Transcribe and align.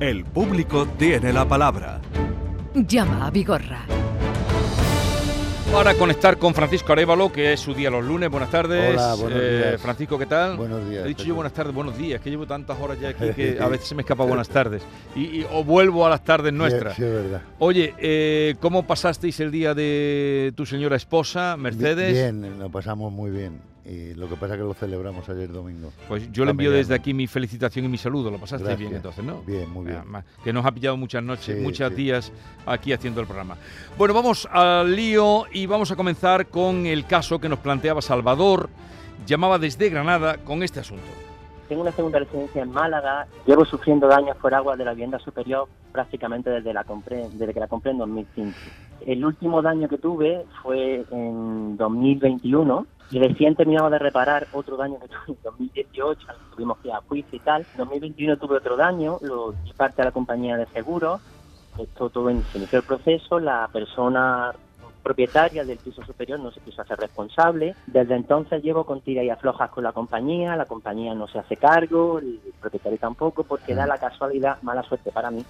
El 0.00 0.24
público 0.24 0.86
tiene 0.98 1.32
la 1.32 1.46
palabra. 1.46 2.00
Llama 2.74 3.26
a 3.26 3.30
Vigorra. 3.30 3.80
Para 5.72 5.94
conectar 5.94 6.36
con 6.36 6.52
Francisco 6.52 6.92
Arevalo, 6.92 7.30
que 7.30 7.52
es 7.52 7.60
su 7.60 7.74
día 7.74 7.90
los 7.90 8.04
lunes. 8.04 8.28
Buenas 8.28 8.50
tardes. 8.50 8.92
Hola, 8.98 9.14
buenos 9.14 9.38
Eh, 9.40 9.62
días. 9.68 9.80
Francisco, 9.80 10.18
¿qué 10.18 10.26
tal? 10.26 10.56
Buenos 10.56 10.88
días, 10.88 11.04
He 11.04 11.08
dicho 11.08 11.22
yo 11.24 11.34
buenas 11.36 11.52
tardes, 11.52 11.72
buenos 11.72 11.96
días, 11.96 12.20
que 12.20 12.28
llevo 12.28 12.44
tantas 12.44 12.76
horas 12.80 12.98
ya 12.98 13.10
aquí 13.10 13.28
que 13.36 13.58
a 13.60 13.68
veces 13.68 13.86
se 13.88 13.94
me 13.94 14.02
escapa 14.02 14.24
buenas 14.24 14.48
tardes. 14.48 14.82
Y, 15.14 15.20
y- 15.42 15.46
o 15.52 15.62
vuelvo 15.62 16.04
a 16.06 16.10
las 16.10 16.24
tardes 16.24 16.52
nuestras. 16.52 16.96
Sí, 16.96 17.02
sí, 17.02 17.08
es 17.08 17.12
verdad. 17.14 17.42
Oye, 17.60 17.94
eh, 17.98 18.56
¿cómo 18.58 18.84
pasasteis 18.84 19.38
el 19.38 19.52
día 19.52 19.74
de 19.74 20.52
tu 20.56 20.66
señora 20.66 20.96
esposa, 20.96 21.56
Mercedes? 21.56 22.14
Bien, 22.14 22.58
lo 22.58 22.68
pasamos 22.70 23.12
muy 23.12 23.30
bien. 23.30 23.60
Y 23.90 24.14
lo 24.14 24.28
que 24.28 24.36
pasa 24.36 24.54
es 24.54 24.60
que 24.60 24.64
lo 24.64 24.72
celebramos 24.72 25.28
ayer 25.28 25.50
domingo. 25.50 25.90
Pues 26.06 26.30
yo 26.30 26.44
le 26.44 26.52
envío 26.52 26.70
desde 26.70 26.94
aquí 26.94 27.12
mi 27.12 27.26
felicitación 27.26 27.86
y 27.86 27.88
mi 27.88 27.98
saludo. 27.98 28.30
Lo 28.30 28.38
pasaste 28.38 28.62
Gracias. 28.64 28.78
bien 28.78 28.94
entonces, 28.94 29.24
¿no? 29.24 29.42
Bien, 29.42 29.68
muy 29.68 29.86
bien. 29.86 29.96
Además, 29.98 30.24
que 30.44 30.52
nos 30.52 30.64
ha 30.64 30.70
pillado 30.70 30.96
muchas 30.96 31.24
noches, 31.24 31.56
Sí, 31.56 31.60
muchos 31.60 31.88
sí. 31.88 31.94
días 31.96 32.32
aquí 32.66 32.92
haciendo 32.92 33.20
el 33.20 33.26
programa. 33.26 33.56
Bueno, 33.98 34.14
vamos 34.14 34.46
al 34.52 34.94
lío 34.94 35.44
y 35.52 35.66
vamos 35.66 35.90
a 35.90 35.96
comenzar 35.96 36.46
con 36.46 36.86
el 36.86 37.04
caso 37.04 37.40
que 37.40 37.48
nos 37.48 37.58
planteaba 37.58 38.00
Salvador. 38.00 38.70
Llamaba 39.26 39.58
desde 39.58 39.88
Granada 39.90 40.36
con 40.38 40.62
este 40.62 40.78
asunto. 40.78 41.02
Tengo 41.68 41.82
una 41.82 41.92
segunda 41.92 42.20
residencia 42.20 42.62
en 42.62 42.70
Málaga. 42.70 43.26
Llevo 43.44 43.64
sufriendo 43.64 44.06
daños 44.06 44.36
por 44.36 44.54
agua 44.54 44.76
de 44.76 44.84
la 44.84 44.92
vivienda 44.92 45.18
superior 45.18 45.68
prácticamente 45.90 46.48
desde, 46.48 46.72
la 46.72 46.84
compré, 46.84 47.28
desde 47.32 47.52
que 47.52 47.58
la 47.60 47.66
compré 47.66 47.90
en 47.90 47.98
2005. 47.98 48.52
El 49.04 49.24
último 49.24 49.62
daño 49.62 49.88
que 49.88 49.98
tuve 49.98 50.44
fue 50.62 51.04
en 51.10 51.76
2021 51.76 52.86
y 53.10 53.18
recién 53.18 53.56
terminaba 53.56 53.90
de 53.90 53.98
reparar 53.98 54.48
otro 54.52 54.76
daño 54.76 54.98
que 55.00 55.08
tuve 55.08 55.20
en 55.28 55.38
2018. 55.42 56.26
Tuvimos 56.54 56.78
que 56.78 56.88
ir 56.88 56.94
a 56.94 57.00
juicio 57.00 57.36
y 57.36 57.40
tal. 57.40 57.62
En 57.72 57.78
2021 57.78 58.36
tuve 58.36 58.56
otro 58.58 58.76
daño, 58.76 59.18
lo 59.20 59.52
di 59.52 59.72
parte 59.72 60.00
a 60.02 60.04
la 60.06 60.12
compañía 60.12 60.56
de 60.56 60.66
seguros. 60.68 61.20
Esto 61.76 62.10
todo 62.10 62.30
en- 62.30 62.44
se 62.52 62.58
inició 62.58 62.78
el 62.78 62.84
proceso. 62.84 63.40
La 63.40 63.68
persona 63.72 64.52
propietaria 65.02 65.64
del 65.64 65.78
piso 65.78 66.02
superior 66.04 66.38
no 66.38 66.52
se 66.52 66.60
quiso 66.60 66.82
hacer 66.82 66.98
responsable. 66.98 67.74
Desde 67.86 68.14
entonces 68.14 68.62
llevo 68.62 68.84
con 68.84 69.00
tira 69.00 69.24
y 69.24 69.30
aflojas 69.30 69.70
con 69.70 69.82
la 69.82 69.92
compañía, 69.92 70.54
la 70.56 70.66
compañía 70.66 71.14
no 71.14 71.26
se 71.26 71.38
hace 71.38 71.56
cargo, 71.56 72.18
el 72.18 72.40
propietario 72.60 72.98
tampoco, 72.98 73.44
porque 73.44 73.74
da 73.74 73.86
la 73.86 73.98
casualidad, 73.98 74.58
mala 74.62 74.82
suerte 74.82 75.10
para 75.10 75.30
mí, 75.30 75.44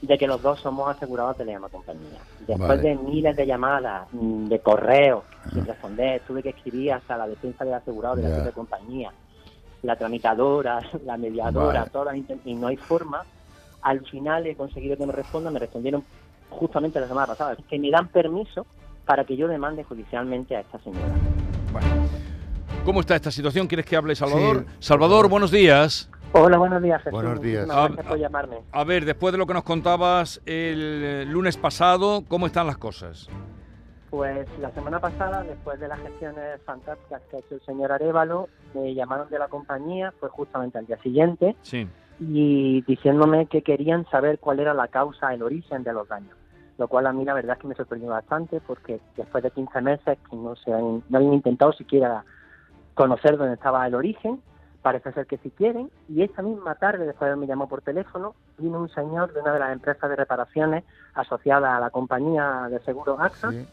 de 0.00 0.16
que 0.16 0.26
los 0.26 0.40
dos 0.40 0.60
somos 0.60 0.88
asegurados 0.94 1.36
de 1.38 1.44
la 1.44 1.52
misma 1.52 1.68
compañía. 1.68 2.20
Después 2.40 2.68
Vale. 2.68 2.82
de 2.82 2.94
miles 2.96 3.36
de 3.36 3.46
llamadas, 3.46 4.06
mm, 4.12 4.46
de 4.46 4.60
correos, 4.60 5.24
sin 5.52 5.66
responder, 5.66 6.22
tuve 6.26 6.42
que 6.42 6.50
escribir 6.50 6.92
hasta 6.92 7.16
la 7.16 7.26
defensa 7.26 7.64
del 7.64 7.74
asegurado 7.74 8.16
de 8.16 8.22
la 8.22 8.28
Ya. 8.28 8.34
propia 8.36 8.52
compañía, 8.52 9.12
la 9.82 9.96
tramitadora, 9.96 10.78
la 11.04 11.16
mediadora, 11.16 11.80
Vale. 11.80 11.90
todas 11.90 12.16
las 12.16 12.38
y 12.44 12.54
no 12.54 12.68
hay 12.68 12.76
forma. 12.76 13.24
Al 13.82 14.04
final 14.06 14.46
he 14.46 14.54
conseguido 14.54 14.96
que 14.96 15.06
me 15.06 15.12
respondan, 15.12 15.52
me 15.52 15.58
respondieron 15.58 16.04
justamente 16.50 17.00
la 17.00 17.08
semana 17.08 17.26
pasada, 17.26 17.56
que 17.68 17.78
me 17.78 17.90
dan 17.90 18.08
permiso 18.08 18.66
para 19.04 19.24
que 19.24 19.36
yo 19.36 19.48
demande 19.48 19.84
judicialmente 19.84 20.54
a 20.56 20.60
esta 20.60 20.78
señora. 20.80 21.06
Bueno, 21.72 21.86
¿cómo 22.84 23.00
está 23.00 23.16
esta 23.16 23.30
situación? 23.30 23.66
¿Quieres 23.66 23.86
que 23.86 23.96
hable 23.96 24.14
Salvador? 24.14 24.64
Sí, 24.68 24.76
Salvador, 24.80 25.28
buenos 25.28 25.50
días. 25.50 26.10
Hola, 26.32 26.58
buenos 26.58 26.82
días, 26.82 26.98
Jesús. 27.02 27.12
Buenos 27.20 27.40
días. 27.40 27.66
Muchísimas 27.66 27.84
Ah, 27.84 27.88
gracias 27.88 28.06
por 28.06 28.18
llamarme. 28.18 28.56
A 28.72 28.84
ver, 28.84 29.04
después 29.04 29.32
de 29.32 29.38
lo 29.38 29.46
que 29.46 29.54
nos 29.54 29.62
contabas 29.64 30.40
el 30.46 31.30
lunes 31.30 31.56
pasado, 31.56 32.22
¿cómo 32.28 32.46
están 32.46 32.66
las 32.66 32.76
cosas? 32.78 33.28
Pues 34.10 34.46
la 34.58 34.70
semana 34.70 35.00
pasada, 35.00 35.42
después 35.42 35.80
de 35.80 35.88
las 35.88 35.98
gestiones 36.00 36.60
fantásticas 36.64 37.22
que 37.30 37.36
ha 37.36 37.38
hecho 37.40 37.54
el 37.56 37.60
señor 37.62 37.92
Arevalo, 37.92 38.48
me 38.74 38.94
llamaron 38.94 39.28
de 39.28 39.38
la 39.38 39.48
compañía, 39.48 40.12
fue 40.20 40.28
justamente 40.30 40.78
al 40.78 40.86
día 40.86 40.98
siguiente, 41.02 41.56
Sí. 41.62 41.86
y 42.20 42.82
diciéndome 42.82 43.46
que 43.46 43.62
querían 43.62 44.06
saber 44.10 44.38
cuál 44.38 44.60
era 44.60 44.74
la 44.74 44.88
causa, 44.88 45.32
el 45.34 45.42
origen 45.42 45.82
de 45.82 45.92
los 45.92 46.08
daños. 46.08 46.36
Lo 46.78 46.88
cual 46.88 47.06
a 47.06 47.12
mí 47.12 47.24
la 47.24 47.34
verdad 47.34 47.56
es 47.56 47.62
que 47.62 47.68
me 47.68 47.74
sorprendió 47.74 48.10
bastante 48.10 48.60
porque 48.60 49.00
después 49.16 49.42
de 49.42 49.50
15 49.50 49.80
meses 49.80 50.18
que 50.30 50.36
no 50.36 50.54
se 50.56 50.72
han, 50.72 51.02
no 51.08 51.18
habían 51.18 51.34
intentado 51.34 51.72
siquiera 51.72 52.24
conocer 52.94 53.36
dónde 53.36 53.54
estaba 53.54 53.86
el 53.86 53.94
origen, 53.94 54.40
parece 54.82 55.12
ser 55.12 55.26
que 55.26 55.38
sí 55.38 55.50
quieren. 55.50 55.90
Y 56.08 56.22
esta 56.22 56.42
misma 56.42 56.74
tarde, 56.76 57.06
después 57.06 57.30
de 57.30 57.36
me 57.36 57.46
llamó 57.46 57.68
por 57.68 57.82
teléfono, 57.82 58.34
vino 58.58 58.78
un 58.80 58.88
señor 58.90 59.32
de 59.32 59.40
una 59.40 59.52
de 59.52 59.58
las 59.58 59.72
empresas 59.72 60.08
de 60.08 60.16
reparaciones 60.16 60.84
asociada 61.14 61.76
a 61.76 61.80
la 61.80 61.90
compañía 61.90 62.68
de 62.70 62.78
seguros 62.80 63.18
AXA, 63.20 63.50
Sí. 63.50 63.66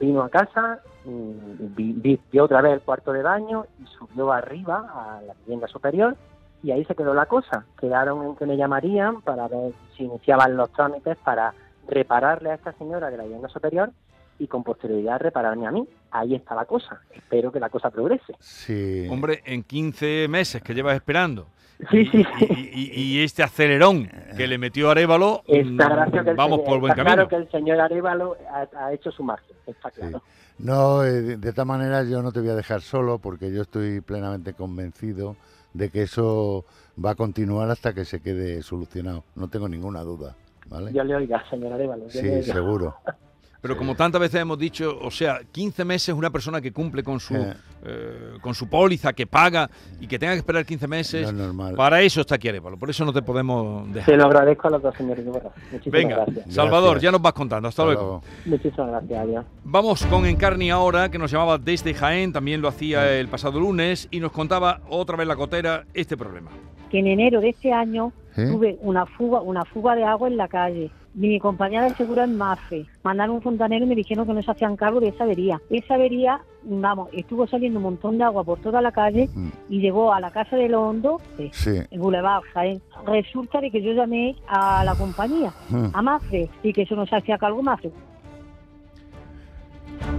vino 0.00 0.22
a 0.22 0.28
casa, 0.28 0.80
vi- 1.04 1.92
vi- 1.94 2.20
vio 2.30 2.44
otra 2.44 2.60
vez 2.60 2.72
el 2.74 2.80
cuarto 2.82 3.12
de 3.12 3.22
baño 3.22 3.66
y 3.80 3.86
subió 3.86 4.32
arriba 4.32 4.90
a 4.94 5.22
la 5.22 5.34
vivienda 5.44 5.66
superior 5.68 6.16
y 6.62 6.70
ahí 6.72 6.84
se 6.84 6.94
quedó 6.94 7.14
la 7.14 7.26
cosa. 7.26 7.64
Quedaron 7.78 8.24
en 8.24 8.36
que 8.36 8.46
me 8.46 8.56
llamarían 8.56 9.22
para 9.22 9.48
ver 9.48 9.72
si 9.96 10.04
iniciaban 10.04 10.56
los 10.56 10.70
trámites 10.72 11.16
para 11.18 11.54
repararle 11.88 12.50
a 12.50 12.54
esta 12.54 12.72
señora 12.72 13.10
de 13.10 13.16
la 13.16 13.22
vivienda 13.24 13.48
superior 13.48 13.90
y 14.38 14.46
con 14.46 14.62
posterioridad 14.64 15.20
repararme 15.20 15.66
a 15.66 15.70
mí. 15.70 15.86
Ahí 16.10 16.34
está 16.34 16.54
la 16.54 16.64
cosa. 16.64 17.00
Espero 17.14 17.50
que 17.52 17.60
la 17.60 17.68
cosa 17.70 17.90
progrese. 17.90 18.34
Sí. 18.40 19.06
Hombre, 19.10 19.42
en 19.44 19.62
15 19.62 20.26
meses 20.28 20.62
que 20.62 20.74
llevas 20.74 20.94
esperando. 20.94 21.46
Sí, 21.92 22.06
sí, 22.06 22.26
Y, 22.40 22.44
sí. 22.46 22.70
y- 22.74 23.02
y 23.02 23.22
este 23.24 23.44
acelerón 23.44 24.10
que 24.36 24.48
le 24.48 24.58
metió 24.58 24.90
Arevalo, 24.90 25.42
Está, 25.46 25.88
mm, 25.88 25.92
gracias 25.92 26.24
que 26.24 26.30
el 26.30 26.36
vamos 26.36 26.58
señor- 26.58 26.66
por 26.68 26.80
buen 26.80 26.90
está 26.92 27.04
camino. 27.04 27.14
claro 27.14 27.28
que 27.28 27.36
el 27.36 27.50
señor 27.52 27.80
Arevalo 27.80 28.36
ha, 28.50 28.68
ha 28.86 28.92
hecho 28.92 29.12
su 29.12 29.22
margen, 29.22 29.56
está 29.64 29.88
Sí. 29.90 30.00
claro. 30.00 30.22
No, 30.58 31.04
eh, 31.04 31.12
de, 31.22 31.36
de 31.36 31.48
esta 31.48 31.64
manera 31.64 32.02
yo 32.02 32.20
no 32.20 32.32
te 32.32 32.40
voy 32.40 32.48
a 32.48 32.56
dejar 32.56 32.80
solo 32.80 33.18
porque 33.20 33.52
yo 33.52 33.62
estoy 33.62 34.00
plenamente 34.00 34.54
convencido 34.54 35.36
de 35.72 35.88
que 35.90 36.02
eso 36.02 36.64
va 37.04 37.10
a 37.10 37.14
continuar 37.14 37.70
hasta 37.70 37.92
que 37.92 38.04
se 38.04 38.20
quede 38.20 38.60
solucionado. 38.62 39.22
No 39.36 39.46
tengo 39.46 39.68
ninguna 39.68 40.00
duda, 40.02 40.34
¿vale? 40.66 40.92
Yo 40.92 41.04
le 41.04 41.14
oiga, 41.14 41.44
señor 41.48 41.74
Arevalo. 41.74 42.10
Sí, 42.10 42.42
seguro. 42.42 42.96
Pero 43.60 43.74
Sí. 43.74 43.78
como 43.78 43.94
tantas 43.96 44.20
veces 44.20 44.40
hemos 44.40 44.58
dicho, 44.58 44.98
o 45.02 45.10
sea, 45.10 45.40
15 45.50 45.84
meses 45.84 46.14
una 46.14 46.30
persona 46.30 46.60
que 46.60 46.72
cumple 46.72 47.02
con 47.02 47.18
su 47.20 47.34
Eh. 47.34 47.54
eh, 47.84 48.38
con 48.40 48.54
su 48.54 48.68
póliza, 48.68 49.12
que 49.12 49.26
paga 49.28 49.70
y 50.00 50.08
que 50.08 50.18
tenga 50.18 50.32
que 50.32 50.38
esperar 50.38 50.66
15 50.66 50.86
No 50.86 50.90
meses, 50.90 51.26
es 51.28 51.32
normal. 51.32 51.74
para 51.76 52.00
eso 52.02 52.20
está 52.20 52.34
aquí 52.34 52.48
Arevalo, 52.48 52.76
por 52.76 52.90
eso 52.90 53.04
no 53.04 53.12
te 53.12 53.22
podemos 53.22 53.86
Se 53.88 53.94
dejar. 53.94 54.16
lo 54.16 54.24
agradezco 54.26 54.66
a 54.66 54.70
los 54.72 54.82
dos 54.82 54.94
señores. 54.96 55.24
Muchísimas 55.24 55.84
Venga, 55.86 56.16
gracias. 56.24 56.54
Salvador, 56.54 56.90
Gracias. 56.94 57.02
ya 57.02 57.12
nos 57.12 57.22
vas 57.22 57.32
contando, 57.34 57.68
hasta, 57.68 57.82
Hasta 57.82 57.92
luego. 57.94 58.02
luego. 58.02 58.22
Muchísimas 58.46 58.90
gracias, 58.90 59.18
adiós. 59.20 59.44
Vamos 59.64 60.04
con 60.06 60.26
Encarni 60.26 60.70
ahora, 60.72 61.08
que 61.08 61.18
nos 61.18 61.30
llamaba 61.30 61.56
desde 61.58 61.94
Jaén, 61.94 62.32
también 62.32 62.60
lo 62.60 62.66
hacía 62.68 63.12
el 63.18 63.28
pasado 63.28 63.60
lunes, 63.60 64.08
y 64.10 64.18
nos 64.18 64.32
contaba 64.32 64.80
otra 64.88 65.16
vez 65.16 65.28
la 65.28 65.36
cotera 65.36 65.84
este 65.94 66.16
problema. 66.16 66.50
que 66.90 66.98
en 67.00 67.06
enero 67.06 67.40
de 67.42 67.50
este 67.50 67.70
año 67.72 68.12
¿Sí? 68.34 68.42
tuve 68.50 68.78
una 68.80 69.04
fuga, 69.06 69.40
una 69.42 69.64
fuga 69.66 69.94
de 69.94 70.02
agua 70.04 70.26
en 70.26 70.36
la 70.38 70.48
calle. 70.48 70.90
Mi 71.14 71.40
compañera 71.40 71.84
de 71.88 71.94
seguro 71.96 72.22
en 72.22 72.36
Mafe 72.36 72.86
mandaron 73.02 73.36
un 73.36 73.42
fontanero 73.42 73.84
y 73.84 73.88
me 73.88 73.94
dijeron 73.96 74.26
que 74.26 74.34
no 74.34 74.42
se 74.42 74.50
hacían 74.50 74.76
cargo 74.76 75.00
de 75.00 75.08
esa 75.08 75.24
avería. 75.24 75.60
Esa 75.70 75.94
avería, 75.94 76.40
vamos, 76.62 77.08
estuvo 77.12 77.46
saliendo 77.46 77.78
un 77.78 77.84
montón 77.84 78.18
de 78.18 78.24
agua 78.24 78.44
por 78.44 78.60
toda 78.60 78.80
la 78.82 78.92
calle 78.92 79.28
Mm, 79.34 79.48
y 79.68 79.80
llegó 79.80 80.12
a 80.12 80.20
la 80.20 80.30
casa 80.30 80.54
de 80.56 80.68
los 80.68 80.80
Hondo, 80.80 81.20
eh, 81.38 81.50
Sí. 81.52 81.80
el 81.90 81.98
Boulevard 81.98 82.42
Jaén. 82.54 82.80
Resulta 83.06 83.60
de 83.60 83.70
que 83.70 83.82
yo 83.82 83.92
llamé 83.92 84.36
a 84.46 84.84
la 84.84 84.94
compañía, 84.94 85.52
Mm. 85.70 85.86
a 85.92 86.02
Mafe, 86.02 86.48
y 86.62 86.72
que 86.72 86.82
eso 86.82 86.94
no 86.94 87.06
se 87.06 87.16
hacía 87.16 87.36
cargo 87.38 87.62
Mafe. 87.62 87.90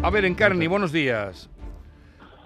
A 0.04 0.10
ver, 0.10 0.26
Encarni, 0.26 0.68
buenos 0.68 0.92
días. 0.92 1.50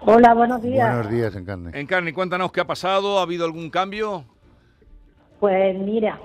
Hola, 0.00 0.34
buenos 0.34 0.60
días. 0.62 0.94
Buenos 0.94 1.10
días, 1.10 1.34
Encarne. 1.34 1.70
Encarni, 1.80 2.12
cuéntanos 2.12 2.52
qué 2.52 2.60
ha 2.60 2.66
pasado, 2.66 3.18
¿ha 3.18 3.22
habido 3.22 3.44
algún 3.46 3.70
cambio? 3.70 4.24
Pues 5.40 5.76
mira, 5.78 6.20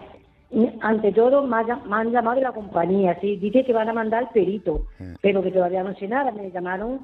ante 0.82 1.12
todo 1.12 1.44
me, 1.44 1.56
han 1.58 2.12
llamado 2.12 2.36
de 2.38 2.42
la 2.42 2.52
compañía, 2.52 3.18
sí, 3.22 3.38
dice 3.38 3.64
que 3.64 3.74
van 3.74 3.90
a 3.90 3.94
mandar 3.94 4.24
el 4.24 4.30
perito, 4.30 4.88
Sí. 4.98 5.06
pero 5.22 5.44
que 5.44 5.52
todavía 5.52 5.84
no 5.84 5.94
sé 5.96 6.08
nada, 6.08 6.32
me 6.32 6.50
llamaron, 6.52 7.02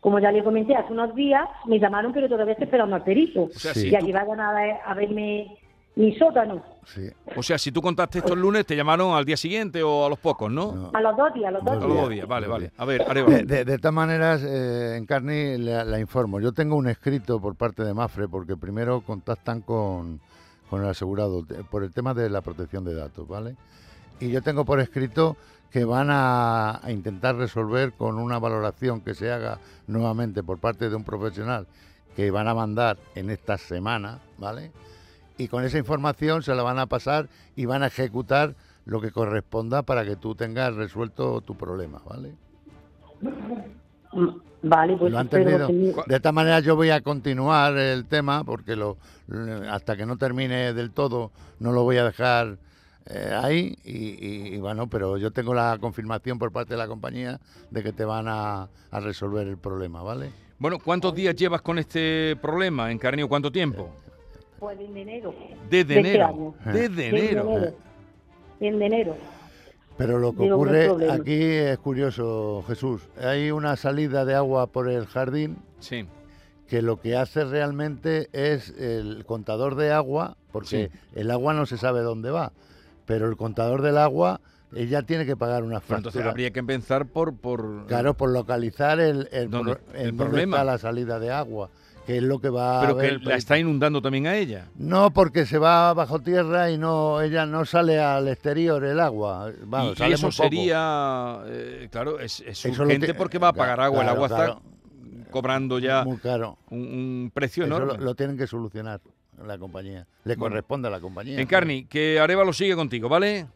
como 0.00 0.18
ya 0.20 0.30
le 0.30 0.44
comenté 0.44 0.76
hace 0.76 0.92
unos 0.92 1.14
días, 1.14 1.48
me 1.66 1.80
llamaron 1.80 2.12
pero 2.12 2.28
todavía 2.28 2.52
estoy 2.52 2.66
esperando 2.66 2.94
al 2.96 3.02
perito, 3.04 3.48
sea, 3.50 3.74
Sí. 3.74 3.80
si 3.80 3.86
y 3.88 3.90
tú, 3.90 3.96
aquí 3.96 4.12
vayan 4.12 4.40
a, 4.40 4.52
ver- 4.52 4.76
a 4.86 4.94
verme 4.94 5.58
mi 5.96 6.14
sótano, 6.16 6.62
Sí. 6.86 7.08
o 7.36 7.42
sea, 7.42 7.56
si 7.58 7.72
tú 7.72 7.80
contaste 7.80 8.18
esto 8.18 8.34
el 8.34 8.40
lunes, 8.40 8.64
te 8.66 8.76
llamaron 8.76 9.14
al 9.16 9.24
día 9.24 9.36
siguiente 9.36 9.82
o 9.82 10.06
a 10.06 10.08
los 10.08 10.18
pocos, 10.20 10.50
¿no? 10.52 10.72
No. 10.72 10.90
a 10.92 11.00
los 11.00 11.16
dos 11.16 11.32
días, 11.34 11.48
a 11.48 11.50
los 11.52 11.64
dos 11.64 11.72
A 11.72 11.74
Dos 11.76 11.82
los 11.84 11.92
días. 11.92 12.02
dos 12.02 12.10
días, 12.10 12.26
vale, 12.28 12.46
vale. 12.46 12.70
A 12.76 12.84
ver, 12.84 12.98
De, 13.04 13.10
Arevalo. 13.10 13.36
de, 13.44 13.64
de 13.64 13.78
todas 13.78 13.94
maneras, 13.94 14.44
eh, 14.44 14.96
Encarni, 14.98 15.56
la, 15.58 15.84
la 15.84 15.98
informo. 15.98 16.38
Yo 16.40 16.52
tengo 16.52 16.76
un 16.76 16.88
escrito 16.88 17.40
por 17.40 17.56
parte 17.56 17.82
de 17.84 17.92
Mafre 17.94 18.28
porque 18.28 18.56
primero 18.56 19.00
contactan 19.00 19.62
con, 19.62 20.20
con 20.70 20.82
el 20.82 20.88
asegurado 20.88 21.44
por 21.70 21.84
el 21.84 21.92
tema 21.92 22.14
de 22.14 22.30
la 22.30 22.40
protección 22.40 22.84
de 22.84 22.94
datos, 22.94 23.26
¿vale? 23.28 23.56
Y 24.20 24.30
yo 24.30 24.42
tengo 24.42 24.64
por 24.64 24.80
escrito 24.80 25.36
que 25.70 25.84
van 25.84 26.08
a, 26.10 26.84
a 26.84 26.92
intentar 26.92 27.36
resolver 27.36 27.92
con 27.92 28.18
una 28.18 28.38
valoración 28.38 29.00
que 29.00 29.14
se 29.14 29.32
haga 29.32 29.58
nuevamente 29.86 30.42
por 30.42 30.58
parte 30.58 30.88
de 30.88 30.96
un 30.96 31.04
profesional 31.04 31.66
que 32.14 32.30
van 32.30 32.48
a 32.48 32.54
mandar 32.54 32.96
en 33.14 33.30
esta 33.30 33.58
semana, 33.58 34.20
¿vale? 34.38 34.70
Y 35.36 35.48
con 35.48 35.64
esa 35.64 35.78
información 35.78 36.42
se 36.42 36.54
la 36.54 36.62
van 36.62 36.78
a 36.78 36.86
pasar 36.86 37.28
y 37.56 37.66
van 37.66 37.82
a 37.82 37.88
ejecutar 37.88 38.54
lo 38.84 39.00
que 39.00 39.10
corresponda 39.10 39.82
para 39.82 40.04
que 40.04 40.16
tú 40.16 40.34
tengas 40.34 40.74
resuelto 40.74 41.40
tu 41.40 41.56
problema, 41.56 42.00
¿vale? 42.08 42.34
Vale, 44.66 44.96
pues 44.96 45.12
¿Lo 45.12 45.18
han 45.18 45.26
entendido? 45.26 45.66
que- 45.66 46.02
De 46.06 46.16
esta 46.16 46.32
manera 46.32 46.60
yo 46.60 46.74
voy 46.74 46.90
a 46.90 47.00
continuar 47.02 47.76
el 47.76 48.06
tema 48.06 48.44
porque 48.44 48.76
lo, 48.76 48.96
hasta 49.70 49.96
que 49.96 50.06
no 50.06 50.16
termine 50.16 50.72
del 50.72 50.90
todo 50.90 51.30
no 51.60 51.72
lo 51.72 51.82
voy 51.82 51.98
a 51.98 52.04
dejar 52.04 52.56
eh, 53.06 53.38
ahí 53.42 53.76
y, 53.84 53.90
y- 54.26 54.54
y 54.54 54.58
bueno, 54.60 54.86
pero 54.88 55.18
yo 55.18 55.30
tengo 55.30 55.52
la 55.52 55.76
confirmación 55.78 56.38
por 56.38 56.50
parte 56.52 56.72
de 56.72 56.78
la 56.78 56.86
compañía 56.88 57.38
de 57.70 57.82
que 57.82 57.92
te 57.92 58.06
van 58.06 58.26
a, 58.28 58.68
a 58.90 59.00
resolver 59.00 59.46
el 59.46 59.58
problema, 59.58 60.02
¿vale? 60.02 60.30
Bueno, 60.58 60.78
¿cuántos 60.78 61.14
días 61.14 61.34
llevas 61.36 61.60
con 61.60 61.78
este 61.78 62.34
problema, 62.40 62.90
Encarnio? 62.90 63.28
¿Cuánto 63.28 63.52
tiempo? 63.52 63.90
Pues 64.58 64.78
en 64.80 64.96
enero. 64.96 65.34
Desde 65.68 65.84
De 65.94 66.00
este 66.00 66.14
enero. 66.14 66.54
Desde 66.64 66.88
Desde 66.88 67.08
enero. 67.30 67.50
enero. 67.50 67.76
En 68.60 68.82
enero. 68.82 69.16
Pero 69.96 70.18
lo 70.18 70.32
que 70.34 70.50
ocurre 70.52 70.86
problema. 70.86 71.14
aquí 71.14 71.40
es 71.42 71.78
curioso, 71.78 72.64
Jesús. 72.66 73.02
Hay 73.20 73.50
una 73.50 73.76
salida 73.76 74.24
de 74.24 74.34
agua 74.34 74.66
por 74.66 74.88
el 74.90 75.06
jardín 75.06 75.56
Sí. 75.78 76.06
que 76.66 76.82
lo 76.82 77.00
que 77.00 77.16
hace 77.16 77.44
realmente 77.44 78.28
es 78.32 78.70
el 78.78 79.24
contador 79.26 79.76
de 79.76 79.92
agua, 79.92 80.36
porque 80.50 80.90
el 81.14 81.30
agua 81.30 81.54
no 81.54 81.66
se 81.66 81.76
sabe 81.78 82.00
dónde 82.00 82.30
va, 82.30 82.52
pero 83.06 83.28
el 83.28 83.36
contador 83.36 83.82
del 83.82 83.98
agua 83.98 84.40
ella 84.74 85.02
tiene 85.02 85.24
que 85.26 85.36
pagar 85.36 85.62
una 85.62 85.78
Pero 85.78 85.98
entonces 85.98 86.18
factura. 86.18 86.30
habría 86.32 86.50
que 86.50 86.58
empezar 86.58 87.06
por... 87.06 87.36
por 87.36 87.86
Claro, 87.86 88.14
por 88.14 88.30
localizar 88.30 88.98
el, 88.98 89.28
el, 89.30 89.48
¿Dónde- 89.48 89.76
pro- 89.76 89.92
el 89.94 90.08
en 90.08 90.16
dónde 90.16 90.24
problema? 90.24 90.56
está 90.56 90.64
la 90.64 90.78
salida 90.78 91.20
de 91.20 91.30
agua, 91.30 91.70
que 92.06 92.18
es 92.18 92.22
lo 92.22 92.38
que 92.38 92.50
va 92.50 92.80
Pero 92.82 92.92
a 92.92 93.00
que 93.00 93.06
ver 93.10 93.22
la 93.24 93.36
está 93.36 93.58
inundando 93.58 94.02
también 94.02 94.26
a 94.26 94.36
ella. 94.36 94.66
No, 94.76 95.10
porque 95.10 95.46
se 95.46 95.58
va 95.58 95.92
bajo 95.94 96.20
tierra 96.20 96.70
y 96.70 96.76
no 96.78 97.20
ella 97.22 97.46
no 97.46 97.64
sale 97.64 97.98
al 97.98 98.28
exterior 98.28 98.84
el 98.84 99.00
agua. 99.00 99.50
Vamos, 99.64 99.92
y, 99.94 99.96
sale 99.96 100.14
eso 100.14 100.26
muy 100.26 100.36
poco. 100.36 100.42
sería, 100.48 101.38
eh, 101.46 101.88
claro, 101.90 102.18
es, 102.20 102.40
es 102.40 102.64
Eso 102.64 102.78
lo 102.82 102.84
urgente 102.88 103.06
que- 103.08 103.14
porque 103.14 103.38
va 103.38 103.48
a 103.48 103.52
pagar 103.54 103.80
agua. 103.80 104.02
el 104.02 104.08
agua 104.08 104.28
claro. 104.28 104.52
está 104.52 105.30
cobrando 105.30 105.78
ya 105.78 106.04
muy 106.04 106.18
caro. 106.18 106.58
un, 106.70 106.78
un 106.80 107.30
precio 107.32 107.64
Eso 107.64 107.74
enorme. 107.74 107.98
lo, 107.98 108.04
lo 108.04 108.14
tienen 108.14 108.36
que 108.36 108.46
solucionar 108.46 109.00
la 109.44 109.58
compañía. 109.58 110.06
Le 110.24 110.36
Bueno. 110.36 110.52
corresponde 110.52 110.88
a 110.88 110.90
la 110.90 111.00
compañía. 111.00 111.40
Encarni, 111.40 111.86
que 111.86 112.20
Arevalo 112.20 112.52
sigue 112.52 112.76
contigo, 112.76 113.08
¿vale? 113.08 113.46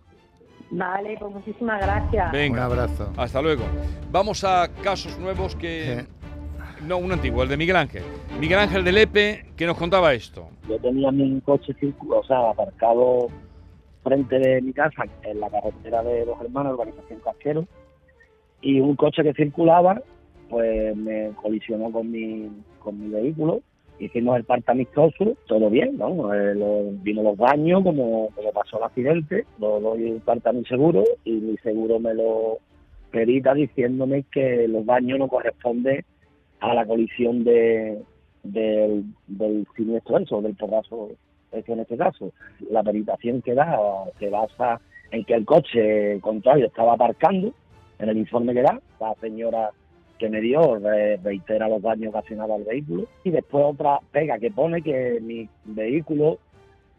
Vale, 0.71 1.17
pues 1.19 1.33
muchísimas 1.33 1.81
gracias. 1.81 2.27
Un 2.27 2.33
Venga, 2.33 2.65
abrazo. 2.65 3.13
hasta 3.17 3.41
luego. 3.41 3.65
Vamos 4.11 4.43
a 4.45 4.69
casos 4.83 5.17
nuevos 5.19 5.55
que... 5.57 6.07
No, 6.87 6.99
un 6.99 7.11
antiguo, 7.11 7.43
el 7.43 7.49
de 7.49 7.57
Miguel 7.57 7.77
Ángel. 7.77 8.03
Miguel 8.41 8.61
Ángel 8.61 8.85
de 8.85 8.93
Lepe, 8.93 9.45
que 9.57 9.67
nos 9.67 9.77
contaba 9.77 10.15
esto. 10.15 10.49
Yo 10.69 10.79
tenía 10.79 11.11
mi 11.11 11.41
coche 11.41 11.75
o 12.09 12.25
sea, 12.25 12.51
aparcado 12.51 13.29
frente 14.05 14.39
de 14.39 14.63
mi 14.63 14.73
casa, 14.73 15.05
en 15.23 15.41
la 15.41 15.51
carretera 15.51 16.03
de 16.03 16.25
los 16.25 16.41
hermanos, 16.41 16.75
urbanización 16.75 17.21
Casquero, 17.21 17.67
y 18.61 18.81
un 18.81 18.95
coche 18.95 19.23
que 19.23 19.35
circulaba, 19.35 20.01
pues 20.49 20.97
me 20.97 21.31
colisionó 21.43 21.91
con 21.91 22.11
mi, 22.11 22.49
con 22.79 22.99
mi 22.99 23.09
vehículo. 23.09 23.61
Hicimos 23.99 24.37
el 24.37 24.45
parte 24.45 24.71
amistoso, 24.71 25.37
todo 25.49 25.69
bien, 25.71 25.99
¿no? 25.99 26.33
Eh, 26.33 26.55
vino 27.03 27.25
los 27.25 27.37
daños, 27.37 27.83
como, 27.83 28.31
como 28.37 28.53
pasó 28.53 28.79
el 28.79 28.85
accidente, 28.85 29.45
lo 29.59 29.81
doy 29.81 30.13
el 30.13 30.21
parte 30.21 30.49
a 30.49 30.53
mi 30.53 30.65
seguro 30.65 31.03
y 31.25 31.33
mi 31.33 31.57
seguro 31.57 31.99
me 31.99 32.15
lo 32.15 32.59
perita 33.11 33.55
diciéndome 33.55 34.25
que 34.31 34.69
los 34.69 34.87
daños 34.87 35.19
no 35.19 35.27
corresponden 35.27 36.05
a 36.61 36.75
la 36.75 36.87
colisión 36.87 37.45
de, 37.45 38.03
del, 38.43 39.05
del 39.27 39.67
siniestro 39.77 40.19
eso, 40.19 40.43
del 40.43 40.55
porrazo 40.57 41.11
en 41.53 41.81
este 41.81 41.97
caso. 41.97 42.33
La 42.71 42.83
peritación 42.83 43.41
que 43.43 43.55
da 43.55 43.79
se 44.19 44.29
basa 44.29 44.81
en 45.11 45.25
que 45.25 45.35
el 45.35 45.47
coche 45.47 46.21
contrario 46.21 46.67
estaba 46.67 46.95
aparcando, 46.95 47.53
en 47.99 48.09
el 48.09 48.19
informe 48.19 48.53
que 48.55 48.63
da, 48.63 48.81
la 49.01 49.15
señora 49.21 49.71
que 50.19 50.29
me 50.29 50.41
dio 50.41 50.79
re- 50.79 51.17
reitera 51.19 51.69
los 51.69 51.81
daños 51.81 52.11
ocasionados 52.11 52.57
al 52.57 52.65
vehículo 52.65 53.07
y 53.25 53.31
después 53.31 53.65
otra 53.65 54.01
pega 54.13 54.39
que 54.39 54.51
pone 54.51 54.83
que 54.83 55.21
mi 55.23 55.49
vehículo, 55.65 56.39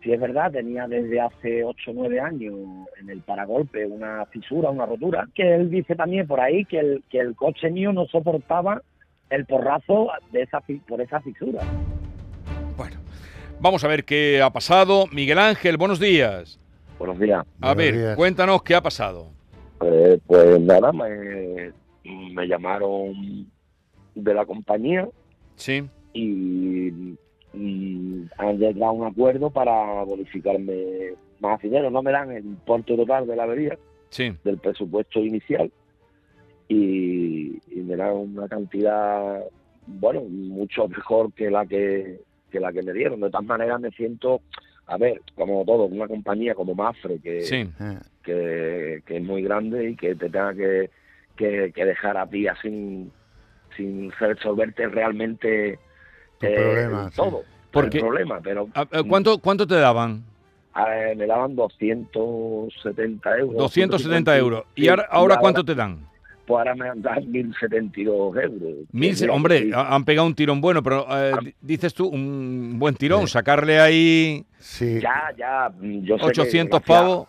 si 0.02 0.14
es 0.14 0.20
verdad, 0.20 0.52
tenía 0.52 0.88
desde 0.88 1.20
hace 1.20 1.64
8 1.64 1.92
o 1.92 1.94
9 1.94 2.20
años 2.20 2.56
en 3.02 3.10
el 3.10 3.20
paragolpe 3.22 3.86
una 3.86 4.26
fisura, 4.28 4.70
una 4.70 4.86
rotura, 4.86 5.28
que 5.36 5.54
él 5.56 5.70
dice 5.70 5.96
también 5.96 6.26
por 6.28 6.40
ahí 6.40 6.66
que 6.66 6.80
el, 6.80 7.04
que 7.10 7.20
el 7.20 7.36
coche 7.36 7.70
mío 7.70 7.92
no 7.94 8.06
soportaba 8.08 8.82
el 9.30 9.46
porrazo 9.46 10.10
de 10.32 10.42
esa 10.44 10.62
fi- 10.62 10.82
por 10.88 11.02
esa 11.02 11.20
fisura. 11.22 11.62
Bueno, 12.78 12.98
vamos 13.60 13.84
a 13.84 13.88
ver 13.88 14.04
qué 14.06 14.42
ha 14.42 14.50
pasado. 14.52 15.06
Miguel 15.12 15.40
Ángel, 15.40 15.78
buenos 15.78 16.00
días. 16.00 16.60
Buenos 16.98 17.20
días. 17.20 17.46
A 17.62 17.74
Buenos 17.74 17.78
ver, 17.78 17.98
días. 17.98 18.16
cuéntanos 18.16 18.64
qué 18.64 18.76
ha 18.76 18.82
pasado. 18.82 19.28
Eh, 19.82 20.20
pues 20.28 20.60
nada, 20.62 20.92
me, 20.92 21.72
me 22.34 22.48
llamaron 22.48 23.48
de 24.16 24.34
la 24.34 24.46
compañía 24.46 25.08
Sí, 25.56 25.84
y, 26.14 26.88
y 27.54 28.26
han 28.38 28.58
llegado 28.58 28.86
a 28.86 28.92
un 28.92 29.08
acuerdo 29.08 29.50
para 29.50 30.04
bonificarme 30.04 31.14
más 31.40 31.62
dinero. 31.62 31.90
No 31.90 32.02
me 32.02 32.12
dan 32.12 32.32
el 32.32 32.44
importe 32.46 32.96
total 32.98 33.28
de 33.28 33.36
la 33.36 33.44
avería 33.44 33.78
sí. 34.10 34.34
del 34.44 34.58
presupuesto 34.58 35.20
inicial 35.20 35.72
y, 36.70 37.60
y 37.72 37.82
me 37.82 37.96
dan 37.98 38.16
una 38.16 38.48
cantidad, 38.48 39.44
bueno, 39.88 40.22
mucho 40.22 40.88
mejor 40.88 41.34
que 41.34 41.50
la 41.50 41.66
que, 41.66 42.22
que 42.52 42.60
la 42.60 42.72
que 42.72 42.84
me 42.84 42.94
dieron. 42.94 43.20
De 43.20 43.30
todas 43.32 43.46
maneras 43.46 43.82
me 43.82 43.90
siento, 43.92 44.42
a 44.86 44.98
ver, 44.98 45.20
como 45.36 45.66
todo, 45.66 45.86
una 45.86 46.08
compañía 46.08 46.54
como 46.56 46.76
Mafre, 46.76 47.20
que, 47.20 47.42
Sí, 47.42 47.56
Eh, 47.80 48.00
que, 48.24 49.02
que 49.06 49.18
es 49.18 49.24
muy 49.24 49.42
grande 49.42 49.90
y 49.90 49.96
que 49.96 50.14
te 50.16 50.30
tenga 50.30 50.54
que, 50.54 50.92
que, 51.36 51.72
que 51.74 51.86
dejar 51.86 52.16
a 52.18 52.28
ti 52.28 52.46
sin, 52.62 53.12
sin 53.76 54.12
resolverte 54.12 54.88
realmente 54.88 55.80
Tu 56.40 56.46
eh, 56.46 56.56
problema, 56.56 57.10
sí. 57.10 57.16
todo 57.16 57.44
Porque- 57.72 57.98
el 57.98 58.04
problema 58.04 58.40
pero 58.44 58.68
a- 58.76 58.86
¿Cuánto, 59.08 59.40
¿Cuánto 59.40 59.66
te 59.66 59.76
daban? 59.76 60.24
eh, 60.76 61.16
me 61.18 61.26
daban 61.26 61.56
270 61.56 63.38
euros 63.40 63.58
270 63.58 64.38
euros. 64.38 64.64
¿Y 64.76 64.84
Sí, 64.84 64.88
ahora, 64.90 65.08
ahora 65.10 65.38
cuánto 65.40 65.64
te 65.66 65.74
dan? 65.76 66.09
Pues 66.50 66.58
ahora 66.68 66.74
me 66.76 67.00
dan 67.02 67.32
1072 67.32 68.36
euros 68.38 68.62
Mil, 68.92 69.30
hombre, 69.30 69.60
sí, 69.60 69.72
han 69.74 70.04
pegado 70.04 70.26
un 70.28 70.34
tirón 70.34 70.60
bueno, 70.60 70.82
pero 70.82 71.06
eh, 71.12 71.32
di- 71.44 71.54
dices 71.62 71.94
tú, 71.94 72.08
un 72.08 72.78
buen 72.80 72.96
tirón, 72.96 73.28
sacarle 73.28 73.80
ahí 73.80 74.44
sí. 74.58 75.00
ya 75.00 75.32
ya 75.38 75.72
yo 75.80 76.16
sé 76.18 76.22
que 76.24 76.42
800 76.42 76.82
pavos. 76.82 77.28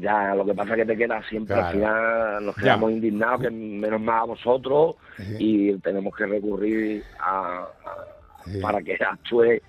ya 0.00 0.34
lo 0.34 0.46
que 0.46 0.54
pasa 0.54 0.70
es 0.72 0.76
que 0.78 0.86
te 0.86 0.96
quedas 0.96 1.26
siempre 1.28 1.54
al 1.56 1.72
final 1.74 2.46
nos 2.46 2.56
Ya. 2.56 2.62
quedamos 2.62 2.92
indignados 2.92 3.42
que 3.42 3.50
menos 3.50 4.00
mal 4.00 4.20
a 4.22 4.24
vosotros 4.24 4.96
Sí. 5.18 5.36
y 5.38 5.78
tenemos 5.80 6.16
que 6.16 6.24
recurrir 6.26 7.02
a, 7.20 7.66
a- 7.66 7.70
Sí. 8.46 8.60
para 8.60 8.80
que 8.82 8.94
actúe 8.94 9.60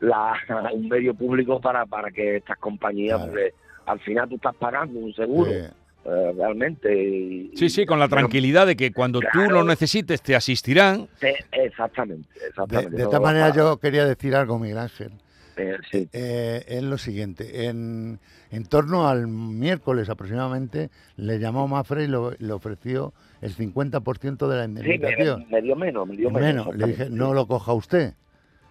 la, 0.00 0.34
un 0.74 0.88
medio 0.88 1.14
público 1.14 1.58
para, 1.60 1.86
para 1.86 2.10
que 2.10 2.36
estas 2.36 2.58
compañías, 2.58 3.16
Claro. 3.16 3.32
porque 3.32 3.54
al 3.86 4.00
final 4.00 4.28
tú 4.28 4.34
estás 4.36 4.54
pagando 4.56 4.98
un 4.98 5.12
seguro 5.14 5.50
Sí. 6.04 6.08
eh, 6.10 6.32
realmente. 6.36 6.94
y- 7.02 7.50
Sí, 7.56 7.68
sí, 7.68 7.86
con 7.86 7.98
la 7.98 8.08
pero- 8.08 8.20
tranquilidad 8.20 8.66
de 8.66 8.76
que 8.76 8.92
cuando 8.92 9.20
tú 9.20 9.26
Claro. 9.32 9.50
lo 9.56 9.64
necesites 9.64 10.20
te 10.22 10.34
asistirán. 10.34 11.08
te- 11.20 11.44
exactamente, 11.52 12.28
De, 12.40 12.46
exactamente. 12.48 12.90
de 12.90 12.96
Todo 13.04 13.06
esta 13.12 13.20
manera 13.20 13.48
para- 13.50 13.56
yo 13.56 13.76
quería 13.78 14.04
decir 14.04 14.34
algo, 14.34 14.58
Miguel 14.58 14.78
Ángel. 14.78 15.12
eh, 15.56 15.76
sí. 15.90 16.08
Eh, 16.12 16.64
es 16.66 16.82
lo 16.82 16.96
siguiente, 16.98 17.66
en, 17.66 18.18
en 18.50 18.64
torno 18.66 19.06
al 19.08 19.28
miércoles 19.28 20.08
aproximadamente 20.08 20.90
le 21.16 21.38
llamó 21.38 21.68
Mafre 21.68 22.04
y 22.04 22.06
lo- 22.08 22.32
le 22.38 22.52
ofreció 22.52 23.12
el 23.42 23.52
50% 23.52 24.48
de 24.48 24.56
la 24.56 24.64
Sí, 24.64 24.70
me, 24.72 24.80
indemnización. 24.94 25.46
me 25.50 25.60
dio 25.62 25.76
menos, 25.76 26.08
me 26.08 26.16
dio 26.16 26.30
menos. 26.30 26.66
Menos, 26.66 26.76
le 26.76 26.86
dije, 26.86 27.10
no 27.10 27.34
lo 27.34 27.46
coja 27.46 27.72
usted, 27.74 28.14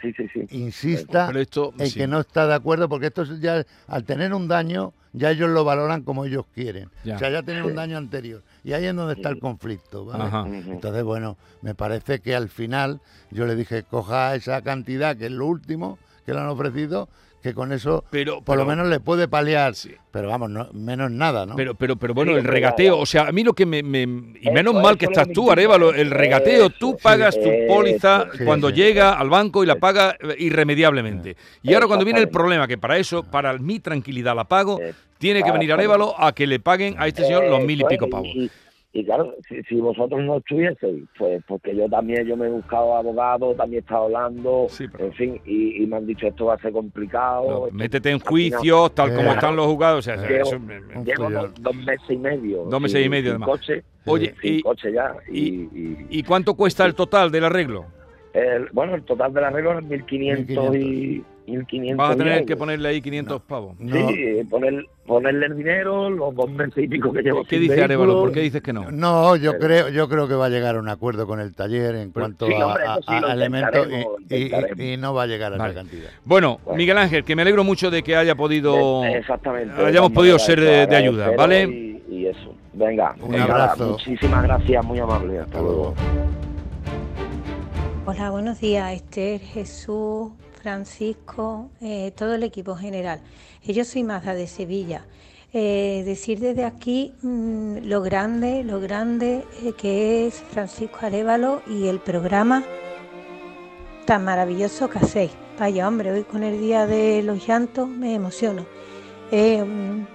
Sí, 0.02 0.12
sí, 0.18 0.28
sí. 0.34 0.46
insista 0.58 1.28
Pero 1.28 1.40
esto, 1.40 1.74
en 1.78 1.88
sí. 1.88 2.00
que 2.00 2.08
no 2.08 2.20
está 2.20 2.48
de 2.48 2.56
acuerdo 2.56 2.90
porque 2.90 3.08
esto 3.08 3.22
es 3.22 3.40
ya, 3.40 3.64
al 3.88 4.04
tener 4.04 4.34
un 4.34 4.48
daño, 4.48 4.94
ya 5.14 5.32
ellos 5.32 5.50
lo 5.50 5.64
valoran 5.64 6.04
como 6.04 6.26
ellos 6.26 6.46
quieren. 6.54 6.90
Ya. 7.04 7.16
O 7.16 7.20
sea, 7.20 7.30
ya 7.30 7.44
tienen 7.44 7.64
un 7.64 7.76
daño 7.76 7.98
anterior. 7.98 8.44
Y 8.64 8.74
ahí 8.74 8.86
es 8.86 8.96
donde 8.96 9.14
está 9.14 9.30
el 9.30 9.40
conflicto. 9.40 10.06
¿vale? 10.06 10.24
Ajá. 10.24 10.44
Ujú. 10.44 10.72
Entonces, 10.72 11.04
bueno, 11.04 11.38
me 11.62 11.76
parece 11.76 12.20
que 12.20 12.36
al 12.36 12.50
final 12.50 13.02
yo 13.30 13.46
le 13.46 13.56
dije, 13.56 13.84
coja 13.84 14.36
esa 14.36 14.62
cantidad, 14.62 15.18
que 15.18 15.26
es 15.26 15.32
lo 15.32 15.48
último 15.48 15.98
que 16.26 16.34
le 16.34 16.40
han 16.40 16.48
ofrecido, 16.48 17.10
que 17.42 17.54
con 17.54 17.72
eso 17.72 18.04
Pero, 18.12 18.42
por 18.42 18.58
lo 18.58 18.66
menos 18.66 18.88
le 18.88 19.00
puede 19.00 19.28
paliar. 19.28 19.76
Sí. 19.76 19.92
Pero 20.12 20.28
vamos, 20.28 20.50
no- 20.50 20.70
menos 20.74 21.10
nada, 21.10 21.46
¿no? 21.46 21.56
Pero, 21.56 21.74
pero, 21.76 21.96
pero 21.96 22.14
bueno, 22.14 22.34
Sí, 22.34 22.40
el 22.40 22.44
regateo, 22.44 22.98
o 22.98 23.06
sea, 23.06 23.28
a 23.28 23.32
mí 23.32 23.44
lo 23.44 23.54
que 23.54 23.66
me... 23.66 23.82
me- 23.82 24.02
y 24.02 24.40
Eso, 24.44 24.52
menos 24.52 24.74
mal 24.76 24.98
que 24.98 25.06
estás 25.06 25.28
tú, 25.34 25.52
Arevalo, 25.52 25.94
el 25.94 26.12
regateo, 26.12 26.66
Eso, 26.68 26.76
tú 26.78 26.92
sí, 26.98 27.04
pagas 27.04 27.36
tu 27.40 27.48
eso, 27.48 27.74
póliza 27.74 28.28
sí, 28.38 28.44
cuando 28.44 28.70
sí. 28.70 28.76
llega 28.76 29.14
al 29.14 29.30
banco 29.30 29.64
y 29.64 29.68
la 29.68 29.76
paga 29.76 30.16
eh, 30.20 30.36
irremediablemente. 30.40 31.36
Y 31.64 31.74
ahora 31.74 31.88
cuando 31.88 32.06
viene 32.06 32.20
el 32.20 32.30
problema, 32.30 32.68
que 32.68 32.78
para 32.78 32.98
eso, 32.98 33.24
para 33.24 33.58
mi 33.58 33.80
tranquilidad 33.80 34.36
la 34.36 34.44
pago, 34.46 34.80
tiene 35.18 35.44
que 35.44 35.52
venir 35.52 35.72
Arevalo 35.74 36.14
a 36.22 36.34
que 36.34 36.46
le 36.48 36.60
paguen 36.60 36.96
a 36.98 37.08
este 37.08 37.24
señor 37.24 37.46
los 37.46 37.64
mil 37.64 37.80
y 37.82 37.86
pico 37.86 38.10
pavos. 38.10 38.30
Y, 38.94 39.06
claro, 39.06 39.34
si, 39.48 39.64
si 39.64 39.76
vosotros 39.80 40.22
no 40.22 40.38
estuvieseis, 40.38 41.06
pues 41.18 41.42
porque 41.48 41.74
yo 41.74 41.88
también, 41.90 42.26
yo 42.28 42.36
me 42.36 42.48
he 42.48 42.50
buscado 42.50 42.94
abogado, 42.98 43.54
también 43.56 43.78
he 43.78 43.86
estado 43.86 44.04
hablando, 44.06 44.66
Sí, 44.70 44.86
pero- 44.92 45.06
en 45.06 45.14
fin, 45.14 45.42
y, 45.46 45.82
y 45.82 45.88
me 45.88 45.96
han 45.96 46.06
dicho 46.06 46.28
esto 46.28 46.48
va 46.48 46.56
a 46.56 46.58
ser 46.58 46.74
complicado. 46.74 47.50
No, 47.50 47.66
esto- 47.68 47.78
métete 47.78 48.12
en 48.12 48.20
juicios, 48.20 48.94
tal 48.94 49.16
como 49.16 49.32
están 49.32 49.56
los 49.56 49.66
juzgados. 49.68 50.00
O 50.00 50.02
sea, 50.02 50.18
Llevo- 50.28 50.42
eso 50.48 50.60
me- 50.60 50.82
me- 50.82 51.06
Llevo 51.06 51.30
dos, 51.30 51.54
dos 51.62 51.76
meses 51.78 52.10
y 52.10 52.18
medio. 52.18 52.66
Dos 52.66 52.82
meses 52.82 53.06
y 53.06 53.08
medio, 53.10 53.30
además. 53.32 53.50
coche, 53.50 53.84
Oye, 54.06 54.34
y, 54.44 54.62
coche 54.62 54.92
ya. 54.92 55.14
Y, 55.32 55.40
y- 55.40 55.70
y- 55.74 56.08
¿y 56.20 56.24
cuánto 56.24 56.56
cuesta 56.56 56.86
el 56.86 56.94
total 56.94 57.32
del 57.32 57.46
arreglo? 57.46 57.86
el- 58.34 58.68
bueno, 58.74 58.96
el 58.96 59.04
total 59.04 59.34
del 59.34 59.44
arreglo 59.46 59.78
es 59.80 59.86
1500 59.86 60.76
y, 60.76 61.24
1.500 61.48 61.96
Vas 61.98 62.12
a 62.12 62.16
tener 62.16 62.34
euros. 62.34 62.48
que 62.48 62.56
ponerle 62.56 62.90
ahí 62.90 63.02
500 63.02 63.42
pavos. 63.42 63.80
No. 63.80 64.10
Sí, 64.10 64.44
poner, 64.50 64.86
ponerle 65.06 65.48
el 65.48 65.58
dinero, 65.58 66.10
los 66.10 66.34
dos 66.36 66.50
meses 66.52 66.84
y 66.84 66.88
pico 66.88 67.12
que 67.12 67.22
llevo 67.22 67.44
¿Qué 67.44 67.60
dice 67.60 67.74
Arevalo? 67.84 68.12
vehículo. 68.14 68.22
¿Por 68.26 68.32
qué 68.34 68.40
dices 68.42 68.62
que 68.62 68.74
no? 68.74 68.92
No, 68.92 69.36
yo 69.36 69.52
Pero- 69.54 69.64
creo, 69.66 69.90
yo 69.90 70.08
creo 70.08 70.28
que 70.28 70.36
va 70.36 70.46
a 70.46 70.50
llegar 70.50 70.76
a 70.76 70.80
un 70.80 70.88
acuerdo 70.90 71.26
con 71.28 71.40
el 71.40 71.54
taller 71.56 71.96
en 71.96 72.12
cuanto 72.12 72.46
sí, 72.48 72.54
a, 72.54 72.68
hombre, 72.68 72.84
a- 72.86 72.94
eso 72.94 73.02
sí, 73.08 73.14
a 73.16 73.20
lo 73.22 73.32
elementos 73.32 73.88
y- 73.88 74.36
y, 74.36 74.38
intentaremos. 74.44 74.80
y 74.86 74.98
no 74.98 75.14
va 75.14 75.24
a 75.24 75.28
llegar 75.28 75.54
a 75.54 75.58
Vale. 75.58 75.72
esa 75.74 75.82
cantidad. 75.82 76.10
Bueno, 76.26 76.60
Bueno. 76.64 76.78
Miguel 76.78 76.98
Ángel, 76.98 77.24
que 77.24 77.36
me 77.36 77.42
alegro 77.42 77.64
mucho 77.64 77.90
de 77.92 78.04
que 78.04 78.16
haya 78.16 78.36
podido... 78.36 79.04
Eh, 79.04 79.18
Exactamente. 79.18 79.74
hayamos 79.84 80.12
podido 80.12 80.38
ser 80.40 80.60
de- 80.62 80.96
ayuda, 80.96 81.32
¿vale? 81.36 81.64
Y, 81.64 82.04
y 82.16 82.26
eso. 82.28 82.54
Venga, 82.74 83.16
Un 83.22 83.32
venga, 83.32 83.44
abrazo. 83.46 83.90
Muchísimas 83.92 84.44
gracias, 84.44 84.86
muy 84.86 84.98
amable. 85.00 85.40
Hasta 85.40 85.60
luego. 85.60 85.94
Hola, 88.06 88.30
buenos 88.32 88.60
días, 88.60 88.94
Esther, 88.94 89.40
Jesús, 89.40 90.32
Francisco, 90.62 91.72
eh, 91.82 92.12
todo 92.16 92.36
el 92.36 92.44
equipo 92.44 92.76
general. 92.76 93.20
Eh, 93.66 93.74
Yo 93.74 93.84
soy 93.84 94.04
Mazda 94.04 94.36
de 94.36 94.48
Sevilla. 94.48 95.06
Eh, 95.54 96.04
decir 96.06 96.40
desde 96.40 96.64
aquí 96.64 97.14
mm, 97.24 97.80
lo 97.84 98.02
grande, 98.02 98.64
lo 98.64 98.80
grande 98.80 99.44
que 99.78 100.28
es 100.28 100.36
Francisco 100.36 101.00
Arevalo 101.02 101.62
y 101.68 101.88
el 101.88 102.00
programa 102.00 102.64
tan 104.06 104.24
maravilloso 104.24 104.90
que 104.90 105.00
hacéis. 105.00 105.32
Vaya 105.60 105.88
hombre, 105.88 106.12
hoy 106.12 106.24
con 106.24 106.44
el 106.44 106.60
día 106.60 106.86
de 106.88 107.22
los 107.24 107.46
llantos 107.46 107.90
me 107.90 108.14
emociono. 108.16 108.66
Mm, 109.32 110.06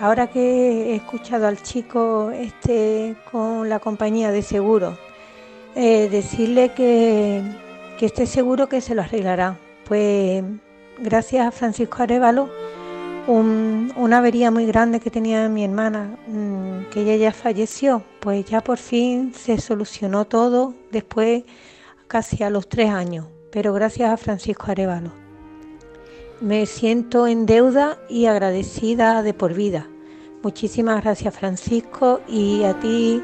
ahora 0.00 0.26
que 0.26 0.92
he 0.92 0.96
escuchado 0.96 1.46
al 1.46 1.62
chico 1.62 2.30
este 2.30 3.16
con 3.30 3.68
la 3.68 3.78
compañía 3.78 4.30
de 4.32 4.42
seguros, 4.42 4.98
decirle 5.74 6.72
que, 6.72 7.42
que 7.98 8.06
esté 8.06 8.26
seguro 8.26 8.68
que 8.68 8.80
se 8.80 8.94
lo 8.94 9.02
arreglará. 9.02 9.56
Pues 9.86 10.42
gracias 10.98 11.46
a 11.46 11.50
Francisco 11.50 12.02
Arevalo, 12.02 12.48
un- 13.26 13.92
una 13.96 14.18
avería 14.18 14.50
muy 14.50 14.66
grande 14.66 15.00
que 15.00 15.10
tenía 15.10 15.48
mi 15.48 15.64
hermana, 15.64 16.16
mm, 16.26 16.90
que 16.90 17.02
ella 17.02 17.16
ya 17.16 17.32
falleció, 17.32 18.02
pues 18.20 18.44
ya 18.44 18.60
por 18.62 18.78
fin 18.78 19.32
se 19.34 19.58
solucionó 19.58 20.24
todo 20.26 20.74
después 20.90 21.44
casi 22.06 22.42
a 22.42 22.50
los 22.50 22.68
tres 22.68 22.90
años, 22.90 23.26
pero 23.50 23.72
gracias 23.72 24.10
a 24.10 24.16
Francisco 24.16 24.66
Arevalo. 24.70 25.10
Me 26.40 26.66
siento 26.66 27.26
en 27.26 27.46
deuda 27.46 27.98
y 28.08 28.26
agradecida 28.26 29.22
de 29.22 29.32
por 29.34 29.54
vida. 29.54 29.86
Muchísimas 30.42 31.02
gracias 31.02 31.34
Francisco 31.34 32.20
y 32.28 32.64
a 32.64 32.78
ti 32.78 33.22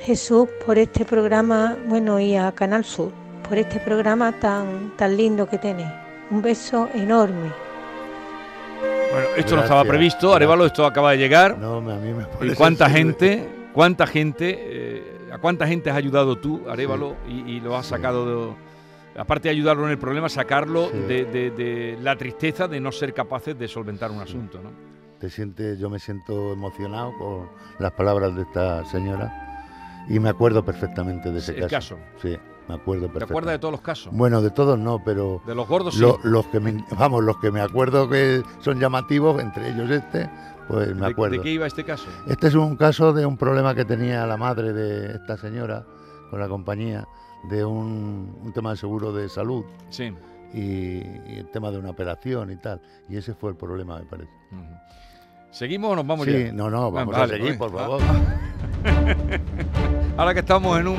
Jesús 0.00 0.48
por 0.64 0.78
este 0.78 1.04
programa, 1.04 1.76
bueno, 1.88 2.18
y 2.20 2.36
a 2.36 2.52
Canal 2.52 2.84
Sur, 2.84 3.12
por 3.48 3.58
este 3.58 3.80
programa 3.80 4.32
tan, 4.32 4.90
tan 4.96 5.16
lindo 5.16 5.46
que 5.48 5.58
tenéis. 5.58 5.88
Un 6.30 6.42
beso 6.42 6.88
enorme. 6.94 7.50
Bueno, 9.12 9.28
esto 9.36 9.56
no 9.56 9.62
estaba 9.62 9.84
previsto, 9.84 10.34
Arevalo, 10.34 10.66
esto 10.66 10.84
acaba 10.84 11.12
de 11.12 11.18
llegar. 11.18 11.56
No, 11.58 11.76
a 11.78 11.80
mí 11.80 12.12
me 12.12 12.22
¿Y 12.24 12.26
parece 12.26 12.56
cuánta 12.56 12.86
sensible. 12.88 13.28
gente, 13.28 13.48
cuánta 13.72 14.06
gente, 14.06 14.56
eh, 14.58 15.18
a 15.32 15.38
cuánta 15.38 15.66
gente 15.66 15.90
has 15.90 15.96
ayudado 15.96 16.36
tú, 16.36 16.62
Arevalo, 16.68 17.16
y, 17.28 17.52
y 17.52 17.60
lo 17.60 17.76
has 17.76 17.86
Sí. 17.86 17.90
sacado, 17.90 18.26
de- 18.50 19.20
aparte 19.20 19.48
de 19.48 19.54
ayudarlo 19.54 19.84
en 19.86 19.92
el 19.92 19.98
problema, 19.98 20.28
sacarlo 20.28 20.90
Sí. 20.90 20.98
de, 20.98 21.24
de- 21.26 21.50
de 21.50 21.98
la 22.02 22.16
tristeza 22.16 22.66
de 22.68 22.80
no 22.80 22.90
ser 22.92 23.14
capaces 23.14 23.56
de 23.58 23.68
solventar 23.68 24.10
un 24.10 24.20
asunto, 24.20 24.60
¿no? 24.62 24.70
Te 25.20 25.30
sientes, 25.30 25.78
yo 25.78 25.88
me 25.88 25.98
siento 25.98 26.52
emocionado 26.52 27.12
con 27.16 27.48
las 27.78 27.92
palabras 27.92 28.34
de 28.36 28.42
esta 28.42 28.84
señora 28.84 29.32
y 30.10 30.18
me 30.18 30.28
acuerdo 30.28 30.62
perfectamente 30.62 31.30
de 31.32 31.38
ese 31.38 31.52
El 31.52 31.68
caso. 31.68 31.96
caso. 31.96 31.98
Sí, 32.20 32.36
me 32.68 32.74
acuerdo 32.74 33.06
¿Te 33.06 33.12
perfectamente. 33.12 33.24
acuerdas 33.24 33.52
de 33.54 33.58
todos 33.58 33.72
los 33.72 33.80
casos? 33.80 34.12
Bueno, 34.12 34.42
de 34.42 34.50
todos 34.50 34.78
no, 34.78 35.02
pero 35.04 35.40
De 35.46 35.54
los 35.54 35.68
gordos 35.68 35.94
sí. 35.94 36.00
lo- 36.00 36.18
los 36.24 36.46
que 36.46 36.60
me, 36.60 36.84
vamos, 36.98 37.22
los 37.24 37.36
que 37.38 37.50
me 37.50 37.60
acuerdo 37.60 38.08
que 38.08 38.42
son 38.60 38.78
llamativos, 38.80 39.40
entre 39.40 39.70
ellos 39.70 39.90
este, 39.90 40.28
pues 40.68 40.94
me 40.94 41.00
¿De- 41.02 41.06
acuerdo. 41.06 41.36
¿De, 41.36 41.42
qué 41.42 41.50
iba 41.50 41.66
este 41.66 41.84
caso? 41.84 42.06
Este 42.28 42.48
es 42.48 42.54
un 42.54 42.76
caso 42.76 43.12
de 43.12 43.24
un 43.26 43.36
problema 43.36 43.74
que 43.74 43.84
tenía 43.84 44.26
la 44.26 44.36
madre 44.36 44.72
de 44.72 45.14
esta 45.14 45.36
señora 45.36 45.84
con 46.30 46.40
la 46.40 46.48
compañía, 46.48 47.06
de 47.48 47.64
un, 47.64 48.36
un 48.42 48.52
tema 48.52 48.70
de 48.70 48.76
seguro 48.76 49.12
de 49.12 49.28
salud 49.28 49.64
Sí. 49.90 50.12
y, 50.52 50.60
y 50.60 51.36
el 51.38 51.48
tema 51.52 51.70
de 51.70 51.78
una 51.78 51.90
operación 51.90 52.50
y 52.50 52.56
tal. 52.56 52.80
Y 53.08 53.16
ese 53.16 53.34
fue 53.34 53.50
el 53.50 53.56
problema, 53.56 53.98
me 54.00 54.06
parece. 54.06 54.30
¿Seguimos 55.52 55.92
o 55.92 55.96
nos 55.96 56.06
vamos 56.06 56.26
sí, 56.26 56.46
ya? 56.46 56.52
no, 56.52 56.68
no, 56.68 56.90
vamos 56.90 57.14
vale, 57.16 57.34
a 57.34 57.36
seguir, 57.36 57.56
pues, 57.56 57.70
por 57.70 57.80
ah. 57.80 57.84
favor. 57.84 58.02
Ahora 60.16 60.34
que 60.34 60.40
estamos 60.40 60.78
en 60.80 60.88
un, 60.88 60.96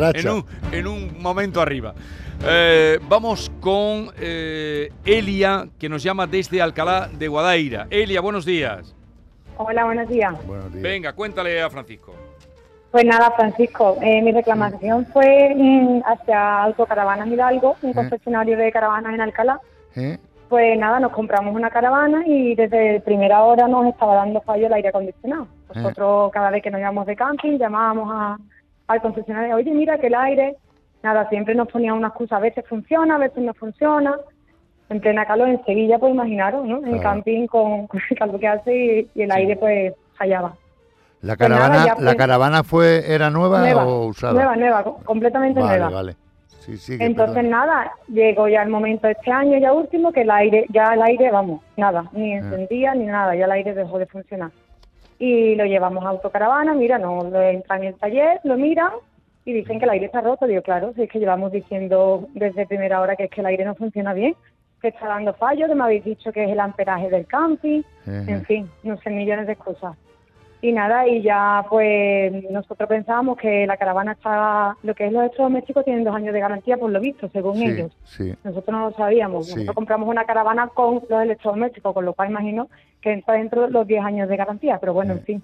En 0.00 0.14
racha. 0.14 0.28
en 0.28 0.34
un, 0.34 0.44
en 0.72 0.86
un 0.86 1.22
momento 1.22 1.60
arriba. 1.60 1.94
Eh, 2.42 2.98
vamos 3.08 3.50
con 3.60 4.10
eh, 4.18 4.90
Elia, 5.04 5.66
que 5.78 5.88
nos 5.88 6.02
llama 6.02 6.26
desde 6.26 6.62
Alcalá 6.62 7.08
de 7.12 7.28
Guadaira. 7.28 7.86
Elia, 7.90 8.20
buenos 8.20 8.44
días. 8.46 8.94
Hola, 9.58 9.84
buenos 9.84 10.08
días. 10.08 10.34
Buenos 10.46 10.72
días. 10.72 10.82
Venga, 10.82 11.12
cuéntale 11.12 11.60
a 11.60 11.68
Francisco. 11.68 12.14
Pues 12.90 13.04
nada, 13.04 13.30
Francisco, 13.36 13.98
eh, 14.02 14.20
mi 14.22 14.32
reclamación 14.32 15.06
fue 15.12 15.54
mm, 15.54 16.00
hacia 16.06 16.62
Autocaravanas 16.64 17.28
Hidalgo, 17.28 17.76
un 17.82 17.90
¿Eh? 17.90 17.94
concesionario 17.94 18.56
de 18.56 18.72
caravanas 18.72 19.14
en 19.14 19.20
Alcalá. 19.20 19.60
¿Eh? 19.94 20.18
Pues 20.48 20.76
nada, 20.76 20.98
nos 20.98 21.12
compramos 21.12 21.54
una 21.54 21.70
caravana 21.70 22.24
y 22.26 22.56
desde 22.56 23.00
primera 23.02 23.44
hora 23.44 23.68
nos 23.68 23.86
estaba 23.86 24.16
dando 24.16 24.40
fallo 24.40 24.66
el 24.66 24.72
aire 24.72 24.88
acondicionado. 24.88 25.46
Nosotros 25.72 26.32
cada 26.32 26.50
vez 26.50 26.62
que 26.64 26.70
nos 26.72 26.80
íbamos 26.80 27.06
de 27.06 27.14
camping 27.14 27.58
llamábamos 27.58 28.08
a- 28.12 28.38
al 28.90 29.00
concesionario, 29.02 29.54
oye, 29.56 29.70
mira 29.70 29.98
que 29.98 30.08
el 30.08 30.14
aire, 30.14 30.56
nada, 31.02 31.28
siempre 31.28 31.54
nos 31.54 31.68
ponía 31.68 31.94
una 31.94 32.08
excusa, 32.08 32.36
a 32.36 32.40
veces 32.40 32.64
funciona, 32.68 33.14
a 33.14 33.18
veces 33.18 33.42
no 33.42 33.54
funciona. 33.54 34.16
En 34.88 35.00
plena 35.00 35.24
calor 35.24 35.48
en 35.48 35.64
Sevilla, 35.64 36.00
pues 36.00 36.12
imaginaros, 36.12 36.66
¿no? 36.66 36.84
En 36.84 36.98
camping 36.98 37.46
con, 37.46 37.86
con 37.88 38.00
el 38.10 38.18
calor 38.18 38.40
que 38.40 38.48
hace 38.48 38.74
y, 38.76 39.08
y 39.14 39.22
el 39.22 39.30
Sí. 39.30 39.36
aire 39.38 39.56
pues 39.56 39.94
fallaba. 40.14 40.54
La 41.22 41.36
Pues 41.36 41.48
nada, 41.50 41.68
caravana, 41.68 41.94
la 42.00 42.14
caravana 42.16 42.64
fue 42.64 43.04
era 43.14 43.30
nueva, 43.30 43.60
Nueva, 43.60 43.86
o 43.86 44.06
usada. 44.06 44.32
nueva, 44.32 44.56
nueva, 44.56 44.82
co- 44.82 44.96
completamente 45.04 45.60
vale, 45.60 45.78
nueva. 45.78 45.94
vale. 45.94 46.16
Sí, 46.48 46.76
sí, 46.76 46.96
Entonces 46.98 47.34
perdón. 47.36 47.50
nada, 47.50 47.92
llegó 48.08 48.48
ya 48.48 48.62
el 48.62 48.68
momento 48.70 49.06
este 49.06 49.30
año 49.30 49.56
ya 49.58 49.72
último 49.72 50.12
que 50.12 50.22
el 50.22 50.30
aire, 50.30 50.66
ya 50.70 50.92
el 50.94 51.02
aire, 51.02 51.30
vamos, 51.30 51.62
nada, 51.76 52.04
Ah. 52.06 52.10
ni 52.12 52.32
encendía 52.34 52.94
ni 52.94 53.04
nada, 53.06 53.34
ya 53.36 53.44
el 53.44 53.52
aire 53.52 53.74
dejó 53.74 53.98
de 53.98 54.06
funcionar. 54.06 54.50
Y 55.20 55.54
lo 55.54 55.66
llevamos 55.66 56.04
a 56.04 56.08
autocaravana, 56.08 56.74
mira, 56.74 56.98
no 56.98 57.22
lo 57.22 57.40
entran 57.42 57.82
en 57.82 57.88
el 57.88 57.94
taller, 57.94 58.40
lo 58.42 58.56
miran 58.56 58.90
y 59.44 59.52
dicen 59.52 59.78
que 59.78 59.84
el 59.84 59.90
aire 59.90 60.06
está 60.06 60.22
roto. 60.22 60.46
Digo, 60.46 60.62
claro, 60.62 60.92
si 60.94 61.02
es 61.02 61.10
que 61.10 61.18
llevamos 61.18 61.52
diciendo 61.52 62.26
desde 62.32 62.66
primera 62.66 63.00
hora 63.00 63.16
que 63.16 63.24
es 63.24 63.30
que 63.30 63.42
el 63.42 63.46
aire 63.46 63.64
no 63.64 63.74
funciona 63.74 64.14
bien, 64.14 64.34
que 64.80 64.88
está 64.88 65.06
dando 65.06 65.34
fallos, 65.34 65.68
que 65.68 65.74
me 65.74 65.84
habéis 65.84 66.04
dicho 66.04 66.32
que 66.32 66.44
es 66.44 66.50
el 66.50 66.58
amperaje 66.58 67.10
del 67.10 67.26
camping, 67.26 67.82
en 68.06 68.44
fin, 68.46 68.70
no 68.82 68.96
sé, 68.96 69.10
millones 69.10 69.46
de 69.46 69.56
cosas. 69.56 69.94
Y 70.62 70.72
nada, 70.72 71.08
y 71.08 71.22
ya 71.22 71.64
pues 71.70 72.32
nosotros 72.50 72.86
pensábamos 72.88 73.38
que 73.38 73.66
la 73.66 73.78
caravana 73.78 74.12
está, 74.12 74.76
lo 74.82 74.94
que 74.94 75.06
es 75.06 75.12
los 75.12 75.22
electrodomésticos 75.22 75.84
tienen 75.86 76.04
dos 76.04 76.14
años 76.14 76.34
de 76.34 76.40
garantía 76.40 76.76
por 76.76 76.90
lo 76.90 77.00
visto, 77.00 77.28
según 77.30 77.56
Sí, 77.56 77.64
ellos. 77.64 77.92
sí. 78.04 78.34
Nosotros 78.44 78.68
no 78.78 78.90
lo 78.90 78.94
sabíamos. 78.94 79.46
Sí. 79.46 79.52
Nosotros 79.54 79.74
compramos 79.74 80.08
una 80.08 80.24
caravana 80.26 80.68
con 80.68 81.02
los 81.08 81.22
electrodomésticos, 81.22 81.94
con 81.94 82.04
lo 82.04 82.12
cual 82.12 82.30
imagino 82.30 82.68
que 83.00 83.12
entra 83.12 83.34
dentro 83.34 83.62
de 83.62 83.70
los 83.70 83.86
10 83.86 84.04
años 84.04 84.28
de 84.28 84.36
garantía. 84.36 84.78
Pero 84.78 84.92
bueno, 84.92 85.14
en 85.14 85.22
fin, 85.22 85.42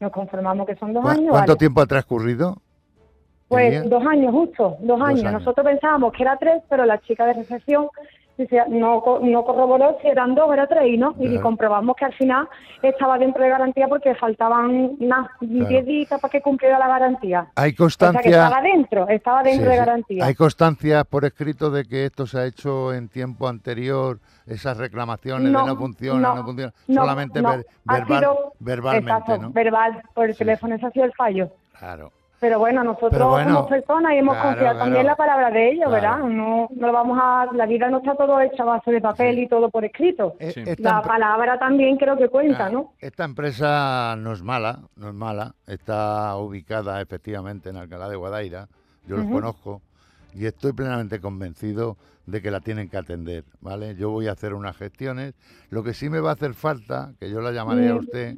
nos 0.00 0.12
conformamos 0.12 0.66
que 0.66 0.76
son 0.76 0.92
dos 0.92 1.02
¿Cu- 1.02 1.08
años. 1.08 1.30
¿Cuánto 1.30 1.52
vale. 1.52 1.58
tiempo 1.58 1.80
ha 1.80 1.86
transcurrido? 1.86 2.56
Pues 3.48 3.88
dos 3.88 4.04
años 4.06 4.32
justo, 4.32 4.76
dos 4.80 5.00
años. 5.00 5.20
años. 5.24 5.32
Nosotros 5.32 5.64
pensábamos 5.66 6.12
que 6.12 6.22
era 6.22 6.36
tres, 6.36 6.62
pero 6.68 6.84
la 6.84 6.98
chica 7.00 7.24
de 7.24 7.32
recepción 7.32 7.88
dice, 8.38 8.62
no, 8.68 9.02
no 9.20 9.44
corroboró 9.44 9.98
si 10.00 10.08
eran 10.08 10.34
dos 10.34 10.48
o 10.48 10.52
era 10.54 10.66
tres 10.66 10.84
y 10.86 10.96
no. 10.96 11.14
Y 11.18 11.26
Claro. 11.28 11.42
comprobamos 11.42 11.96
que 11.96 12.04
al 12.04 12.14
final 12.14 12.48
estaba 12.82 13.18
dentro 13.18 13.42
de 13.42 13.50
garantía 13.50 13.88
porque 13.88 14.14
faltaban 14.14 14.96
nada, 15.00 15.30
10 15.40 15.84
días 15.84 16.08
para 16.08 16.30
que 16.30 16.40
cumpliera 16.40 16.78
la 16.78 16.88
garantía. 16.88 17.48
Hay 17.56 17.70
O 17.70 17.72
sea 17.72 17.72
que 17.72 17.76
constancia. 17.78 18.30
estaba 18.30 18.62
dentro, 18.62 19.08
estaba 19.08 19.42
dentro 19.42 19.64
Sí, 19.64 19.68
de 19.68 19.74
sí. 19.74 19.78
garantía. 19.78 20.24
Hay 20.24 20.34
constancia 20.34 21.04
por 21.04 21.24
escrito 21.24 21.70
de 21.70 21.84
que 21.84 22.04
esto 22.06 22.26
se 22.26 22.38
ha 22.38 22.44
hecho 22.46 22.94
en 22.94 23.08
tiempo 23.08 23.48
anterior, 23.48 24.18
esas 24.46 24.76
reclamaciones 24.78 25.50
No, 25.52 25.60
de 25.62 25.66
no 25.66 25.76
funciona, 25.76 26.28
no, 26.28 26.34
no, 26.36 26.44
funciona, 26.44 26.72
no, 26.86 26.94
solamente 27.02 27.42
ver- 27.42 27.66
verbal- 27.84 28.18
sido- 28.20 28.52
verbalmente, 28.60 29.10
Exacto, 29.12 29.38
¿no? 29.42 29.50
verbal, 29.52 30.02
por 30.14 30.26
el 30.26 30.32
Sí, 30.32 30.38
teléfono, 30.38 30.74
ese 30.76 30.86
ha 30.86 30.90
sido 30.90 31.04
el 31.04 31.12
fallo. 31.12 31.50
Claro. 31.78 32.12
Pero 32.40 32.58
bueno, 32.60 32.84
nosotros 32.84 33.10
Pero 33.10 33.28
bueno, 33.30 33.52
somos 33.54 33.68
personas 33.68 34.12
y 34.12 34.18
hemos 34.18 34.34
claro, 34.34 34.48
confiado 34.50 34.74
claro. 34.74 34.78
también 34.84 35.00
en 35.00 35.06
la 35.08 35.16
palabra 35.16 35.50
de 35.50 35.70
ellos, 35.72 35.88
Claro. 35.88 35.92
¿verdad? 35.92 36.18
No, 36.28 36.68
no 36.74 36.86
lo 36.86 36.92
vamos 36.92 37.18
a, 37.20 37.46
la 37.52 37.66
vida 37.66 37.90
no 37.90 37.98
está 37.98 38.14
todo 38.14 38.40
hecha 38.40 38.62
a 38.62 38.66
base 38.66 38.92
de 38.92 39.00
papel 39.00 39.34
Sí. 39.34 39.42
y 39.42 39.48
todo 39.48 39.70
por 39.70 39.84
escrito. 39.84 40.34
E- 40.38 40.52
Sí. 40.52 40.62
esta 40.64 40.92
La 40.96 41.02
palabra 41.02 41.58
también 41.58 41.96
creo 41.96 42.16
que 42.16 42.28
cuenta, 42.28 42.56
Claro, 42.56 42.72
¿no? 42.72 42.92
Esta 43.00 43.24
empresa 43.24 44.14
no 44.16 44.32
es 44.32 44.42
mala, 44.42 44.80
no 44.96 45.08
es 45.08 45.14
mala, 45.14 45.54
está 45.66 46.36
ubicada 46.36 47.00
efectivamente 47.00 47.70
en 47.70 47.76
Alcalá 47.76 48.08
de 48.08 48.16
Guadaira, 48.16 48.68
yo 49.06 49.16
los 49.16 49.24
Ujú. 49.26 49.34
conozco 49.34 49.82
y 50.34 50.46
estoy 50.46 50.72
plenamente 50.72 51.20
convencido 51.20 51.96
de 52.26 52.40
que 52.42 52.50
la 52.50 52.60
tienen 52.60 52.88
que 52.88 52.98
atender, 52.98 53.44
¿vale? 53.60 53.96
Yo 53.96 54.10
voy 54.10 54.28
a 54.28 54.32
hacer 54.32 54.52
unas 54.54 54.76
gestiones, 54.76 55.34
lo 55.70 55.82
que 55.82 55.94
sí 55.94 56.08
me 56.10 56.20
va 56.20 56.30
a 56.30 56.34
hacer 56.34 56.52
falta, 56.54 57.12
que 57.18 57.30
yo 57.30 57.40
la 57.40 57.50
llamaré 57.52 57.88
a 57.88 57.94
usted, 57.96 58.36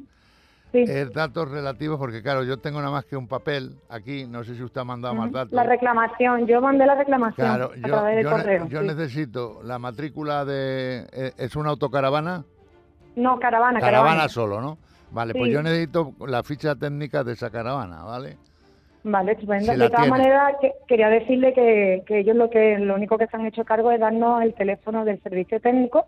Sí. 0.71 0.83
es 0.87 1.11
datos 1.13 1.51
relativos, 1.51 1.97
porque 1.99 2.21
claro, 2.21 2.43
yo 2.43 2.57
tengo 2.57 2.79
nada 2.79 2.91
más 2.91 3.03
que 3.05 3.17
un 3.17 3.27
papel 3.27 3.75
aquí, 3.89 4.25
no 4.25 4.43
sé 4.43 4.55
si 4.55 4.63
usted 4.63 4.79
ha 4.81 4.85
mandado 4.85 5.13
más 5.15 5.25
Ujú. 5.27 5.35
datos. 5.35 5.51
La 5.51 5.63
reclamación, 5.63 6.47
yo 6.47 6.61
mandé 6.61 6.85
la 6.85 6.95
reclamación 6.95 7.45
Claro, 7.47 7.71
a 7.73 7.75
yo, 7.75 7.81
través 7.81 8.23
yo 8.23 8.29
ne- 8.29 8.35
correo. 8.37 8.67
yo 8.67 8.81
sí. 8.81 8.87
necesito 8.87 9.59
la 9.63 9.79
matrícula 9.79 10.45
de... 10.45 11.05
eh, 11.11 11.31
¿Es 11.37 11.55
una 11.57 11.71
autocaravana? 11.71 12.45
No, 13.17 13.37
caravana, 13.39 13.79
Caravana 13.81 14.09
caravana. 14.11 14.29
solo, 14.29 14.61
¿no? 14.61 14.77
Vale, 15.11 15.33
pues 15.33 15.51
yo 15.51 15.61
necesito 15.61 16.13
la 16.25 16.41
ficha 16.43 16.73
técnica 16.75 17.23
de 17.25 17.33
esa 17.33 17.49
caravana, 17.49 18.03
¿vale? 18.03 18.37
Vale, 19.03 19.33
estupendo. 19.33 19.73
Si 19.73 19.77
de 19.79 19.89
todas 19.89 20.07
maneras, 20.07 20.53
que- 20.61 20.71
quería 20.87 21.09
decirle 21.09 21.53
que, 21.53 22.03
que 22.07 22.19
ellos 22.19 22.37
lo 22.37 22.49
que 22.49 22.77
lo 22.79 22.95
único 22.95 23.17
que 23.17 23.27
se 23.27 23.35
han 23.35 23.45
hecho 23.45 23.65
cargo 23.65 23.91
es 23.91 23.99
darnos 23.99 24.41
el 24.43 24.53
teléfono 24.53 25.03
del 25.03 25.21
servicio 25.21 25.59
técnico, 25.59 26.05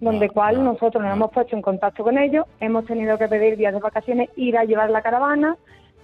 donde 0.00 0.26
Ah, 0.26 0.30
cual 0.32 0.56
ah, 0.60 0.62
nosotros 0.62 1.02
nos 1.02 1.10
ah. 1.12 1.16
hemos 1.16 1.30
puesto 1.30 1.56
en 1.56 1.62
contacto 1.62 2.02
con 2.04 2.18
ellos, 2.18 2.46
hemos 2.60 2.84
tenido 2.86 3.18
que 3.18 3.28
pedir 3.28 3.56
días 3.56 3.72
de 3.74 3.80
vacaciones, 3.80 4.30
ir 4.36 4.56
a 4.56 4.64
llevar 4.64 4.90
la 4.90 5.02
caravana, 5.02 5.56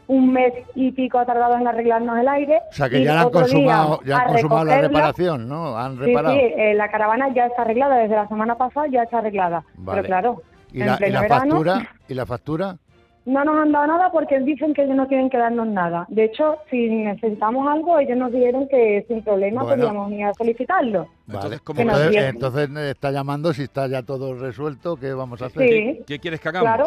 un 0.06 0.32
mes 0.32 0.52
y 0.74 0.92
pico 0.92 1.18
ha 1.18 1.24
tardado 1.24 1.56
en 1.56 1.66
arreglarnos 1.66 2.18
el 2.18 2.28
aire. 2.28 2.60
O 2.70 2.72
sea, 2.74 2.88
que 2.90 3.02
ya 3.02 3.20
han 3.22 3.30
consumado, 3.30 4.00
ya 4.04 4.18
han 4.18 4.28
consumado 4.28 4.64
la 4.66 4.80
reparación, 4.82 5.48
¿no? 5.48 5.78
Han 5.78 5.94
Sí, 5.94 6.00
reparado. 6.00 6.34
sí, 6.34 6.40
eh, 6.42 6.74
la 6.74 6.90
caravana 6.90 7.32
ya 7.34 7.46
está 7.46 7.62
arreglada, 7.62 7.96
desde 7.96 8.14
la 8.16 8.28
semana 8.28 8.54
pasada 8.56 8.86
ya 8.88 9.04
está 9.04 9.18
arreglada. 9.18 9.64
Vale. 9.76 10.02
Pero 10.02 10.06
claro, 10.06 10.42
¿Y 10.72 10.80
en 10.80 10.86
la, 10.88 10.94
y 10.94 10.96
pleno 10.96 11.14
la 11.14 11.20
verano, 11.22 11.40
factura? 11.50 11.88
¿Y 12.08 12.14
la 12.14 12.26
factura? 12.26 12.76
No 13.26 13.44
nos 13.44 13.56
han 13.56 13.72
dado 13.72 13.86
nada 13.86 14.10
porque 14.12 14.38
dicen 14.40 14.74
que 14.74 14.82
ellos 14.82 14.96
no 14.96 15.06
tienen 15.06 15.30
que 15.30 15.38
darnos 15.38 15.66
nada. 15.66 16.06
De 16.08 16.24
hecho, 16.24 16.58
si 16.70 16.88
necesitamos 16.88 17.66
algo, 17.68 17.98
ellos 17.98 18.16
nos 18.18 18.32
dijeron 18.32 18.68
que 18.68 19.04
sin 19.08 19.22
problema 19.22 19.62
Bueno. 19.62 19.82
podíamos 19.84 20.12
ir 20.12 20.24
a 20.24 20.34
solicitarlo. 20.34 21.08
Entonces, 21.26 21.50
Vale. 21.50 21.60
¿cómo 21.64 21.84
nos 21.84 22.00
entonces, 22.00 22.22
entonces 22.34 22.70
eh, 22.76 22.90
está 22.90 23.10
llamando 23.10 23.52
si 23.52 23.62
está 23.62 23.86
ya 23.86 24.02
todo 24.02 24.34
resuelto, 24.34 24.96
¿qué 24.96 25.12
vamos 25.14 25.40
a 25.42 25.46
hacer? 25.46 25.68
Sí, 25.68 26.00
¿Qué 26.06 26.18
quieres 26.18 26.40
que 26.40 26.48
hagamos? 26.48 26.68
claro. 26.68 26.86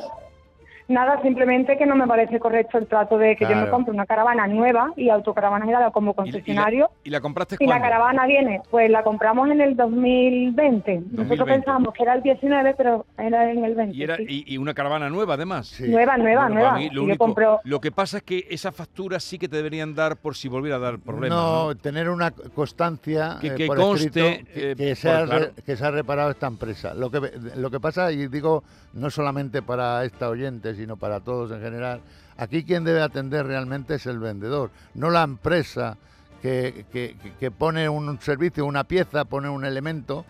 Nada, 0.87 1.21
simplemente 1.21 1.77
que 1.77 1.85
no 1.85 1.95
me 1.95 2.07
parece 2.07 2.39
correcto 2.39 2.77
el 2.77 2.87
trato 2.87 3.17
de 3.17 3.35
que 3.35 3.45
yo 3.45 3.55
me 3.55 3.69
compre 3.69 3.93
una 3.93 4.05
caravana 4.05 4.47
nueva 4.47 4.93
y 4.95 5.09
autocaravana 5.09 5.65
girada 5.65 5.91
como 5.91 6.11
¿Y- 6.11 6.13
y 6.13 6.15
la- 6.15 6.23
concesionario. 6.23 6.89
¿Y 7.03 7.09
la 7.09 7.19
compraste 7.21 7.57
Y 7.59 7.65
la 7.65 7.71
cuándo? 7.73 7.83
caravana 7.83 8.25
viene, 8.25 8.61
pues 8.71 8.89
la 8.89 9.03
compramos 9.03 9.49
en 9.49 9.59
el 9.61 9.75
2020. 9.75 10.95
Nosotros 10.95 11.27
2020. 11.29 11.45
pensábamos 11.53 11.93
que 11.93 12.03
era 12.03 12.13
el 12.13 12.21
19, 12.23 12.73
pero 12.77 13.05
era 13.17 13.51
en 13.51 13.65
el 13.65 13.75
20. 13.75 13.95
Y, 13.97 14.03
era, 14.03 14.15
sí. 14.17 14.25
y, 14.27 14.53
y 14.53 14.57
una 14.57 14.73
caravana 14.73 15.09
nueva, 15.09 15.33
además. 15.35 15.67
Sí. 15.67 15.87
Nueva, 15.89 16.17
nueva, 16.17 16.43
Bueno, 16.43 16.55
nueva. 16.55 16.77
mí 16.77 16.89
lo, 16.89 17.03
único- 17.03 17.25
compro- 17.27 17.59
lo 17.63 17.81
que 17.81 17.91
pasa 17.91 18.17
es 18.17 18.23
que 18.23 18.45
esa 18.49 18.71
factura 18.71 19.19
sí 19.19 19.37
que 19.37 19.47
te 19.49 19.57
deberían 19.57 19.93
dar 19.95 20.17
por 20.17 20.35
si 20.35 20.47
volviera 20.47 20.77
a 20.77 20.79
dar 20.79 20.99
problemas. 20.99 21.37
no, 21.37 21.67
¿no? 21.67 21.75
tener 21.75 22.09
una 22.09 22.31
constancia 22.31 23.37
Que- 23.41 23.47
eh, 23.47 23.55
que 23.55 23.67
por 23.67 23.77
conste, 23.77 24.05
escrito 24.07 24.49
eh, 24.55 24.75
que 24.77 24.87
por- 24.87 24.95
se 24.95 25.09
ha, 25.09 25.25
claro. 25.25 25.39
re- 25.55 25.63
que 25.63 25.75
se 25.75 25.85
ha 25.85 25.91
reparado 25.91 26.31
esta 26.31 26.47
empresa. 26.47 26.93
Lo 26.93 27.09
que, 27.09 27.19
lo 27.55 27.69
que 27.69 27.79
pasa, 27.79 28.11
y 28.11 28.27
digo 28.27 28.63
no 28.93 29.09
solamente 29.09 29.61
para 29.61 30.03
esta 30.05 30.29
oyente, 30.29 30.73
sino 30.77 30.95
para 30.97 31.19
todos 31.19 31.51
en 31.51 31.59
general, 31.61 31.99
aquí 32.37 32.63
quien 32.63 32.83
debe 32.85 33.01
atender 33.01 33.45
realmente 33.45 33.95
es 33.95 34.05
el 34.05 34.19
vendedor, 34.19 34.71
no 34.93 35.09
la 35.09 35.23
empresa 35.23 35.97
que, 36.41 36.85
que- 36.91 37.51
pone 37.51 37.89
un 37.89 38.21
servicio, 38.21 38.65
una 38.65 38.83
pieza, 38.85 39.25
pone 39.25 39.49
un 39.49 39.65
elemento. 39.65 40.23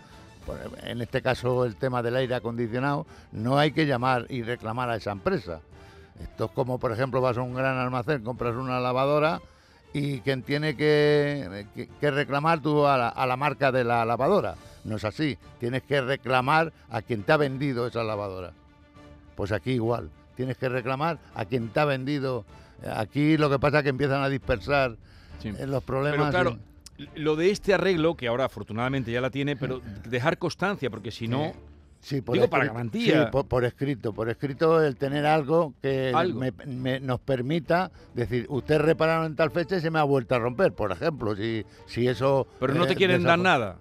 En 0.84 1.02
este 1.02 1.22
caso, 1.22 1.66
el 1.66 1.76
tema 1.76 2.02
del 2.02 2.16
aire 2.16 2.34
acondicionado, 2.36 3.06
no 3.34 3.58
hay 3.60 3.72
que 3.74 3.86
llamar 3.86 4.26
y 4.30 4.42
reclamar 4.44 4.90
a 4.90 4.96
esa 4.96 5.12
empresa. 5.12 5.60
Esto 6.24 6.46
es 6.46 6.52
como, 6.52 6.80
por 6.80 6.92
ejemplo, 6.94 7.20
vas 7.22 7.38
a 7.38 7.42
un 7.42 7.54
gran 7.54 7.78
almacén, 7.78 8.24
compras 8.24 8.56
una 8.56 8.80
lavadora 8.80 9.42
y 9.94 10.20
quien 10.22 10.44
tiene 10.44 10.76
que, 10.78 11.66
que- 11.76 11.88
que 12.00 12.12
reclamar 12.12 12.62
tú 12.62 12.88
a 12.88 12.98
la, 12.98 13.10
a 13.10 13.28
la 13.28 13.36
marca 13.36 13.72
de 13.74 13.84
la 13.84 14.06
lavadora. 14.06 14.56
No 14.86 14.96
es 14.96 15.04
así. 15.04 15.38
Tienes 15.60 15.84
que 15.84 16.00
reclamar 16.00 16.72
a 16.90 17.02
quien 17.02 17.24
te 17.24 17.34
ha 17.34 17.38
vendido 17.38 17.86
esa 17.86 18.04
lavadora. 18.04 18.54
Pues 19.36 19.52
aquí 19.52 19.72
igual. 19.74 20.10
Tienes 20.38 20.56
que 20.58 20.70
reclamar 20.70 21.18
a 21.34 21.46
quien 21.46 21.70
te 21.70 21.80
ha 21.80 21.86
vendido. 21.86 22.46
Aquí 22.96 23.38
lo 23.38 23.50
que 23.50 23.58
pasa 23.58 23.80
es 23.80 23.84
que 23.84 23.90
empiezan 23.90 24.22
a 24.22 24.30
dispersar 24.30 24.96
Sí. 25.40 25.50
eh, 25.50 25.66
los 25.68 25.84
problemas. 25.84 26.32
Pero 26.32 26.52
claro, 26.52 26.60
y- 26.98 27.20
lo 27.20 27.36
de 27.36 27.50
este 27.50 27.74
arreglo, 27.74 28.16
que 28.16 28.28
ahora 28.28 28.46
afortunadamente 28.46 29.12
ya 29.12 29.20
la 29.20 29.32
tiene, 29.32 29.56
pero 29.56 29.82
dejar 30.08 30.38
constancia, 30.38 30.90
porque 30.92 31.12
si 31.12 31.28
no... 31.28 31.52
Sí, 32.00 32.22
por 32.22 32.36
Digo, 32.36 32.48
para 32.48 32.66
garantía. 32.68 33.26
sí, 33.26 33.32
por, 33.32 33.48
por 33.48 33.66
escrito, 33.66 34.14
por 34.14 34.30
escrito 34.30 34.82
el 34.84 34.96
tener 34.96 35.26
algo 35.26 35.74
que 35.82 36.12
Algo. 36.16 36.40
me- 36.40 36.52
me- 36.68 37.00
nos 37.00 37.20
permita 37.20 37.90
decir, 38.14 38.46
usted 38.50 38.78
repararon 38.80 39.26
en 39.26 39.36
tal 39.36 39.50
fecha 39.50 39.78
y 39.78 39.82
se 39.82 39.90
me 39.90 39.98
ha 39.98 40.04
vuelto 40.04 40.36
a 40.36 40.40
romper, 40.40 40.74
por 40.74 40.92
ejemplo, 40.92 41.36
si, 41.36 41.66
si 41.88 42.08
eso... 42.08 42.48
Pero 42.60 42.76
no 42.76 42.86
eh, 42.86 42.88
te 42.88 42.96
quieren 42.96 43.24
dar 43.24 43.40
nada. 43.40 43.78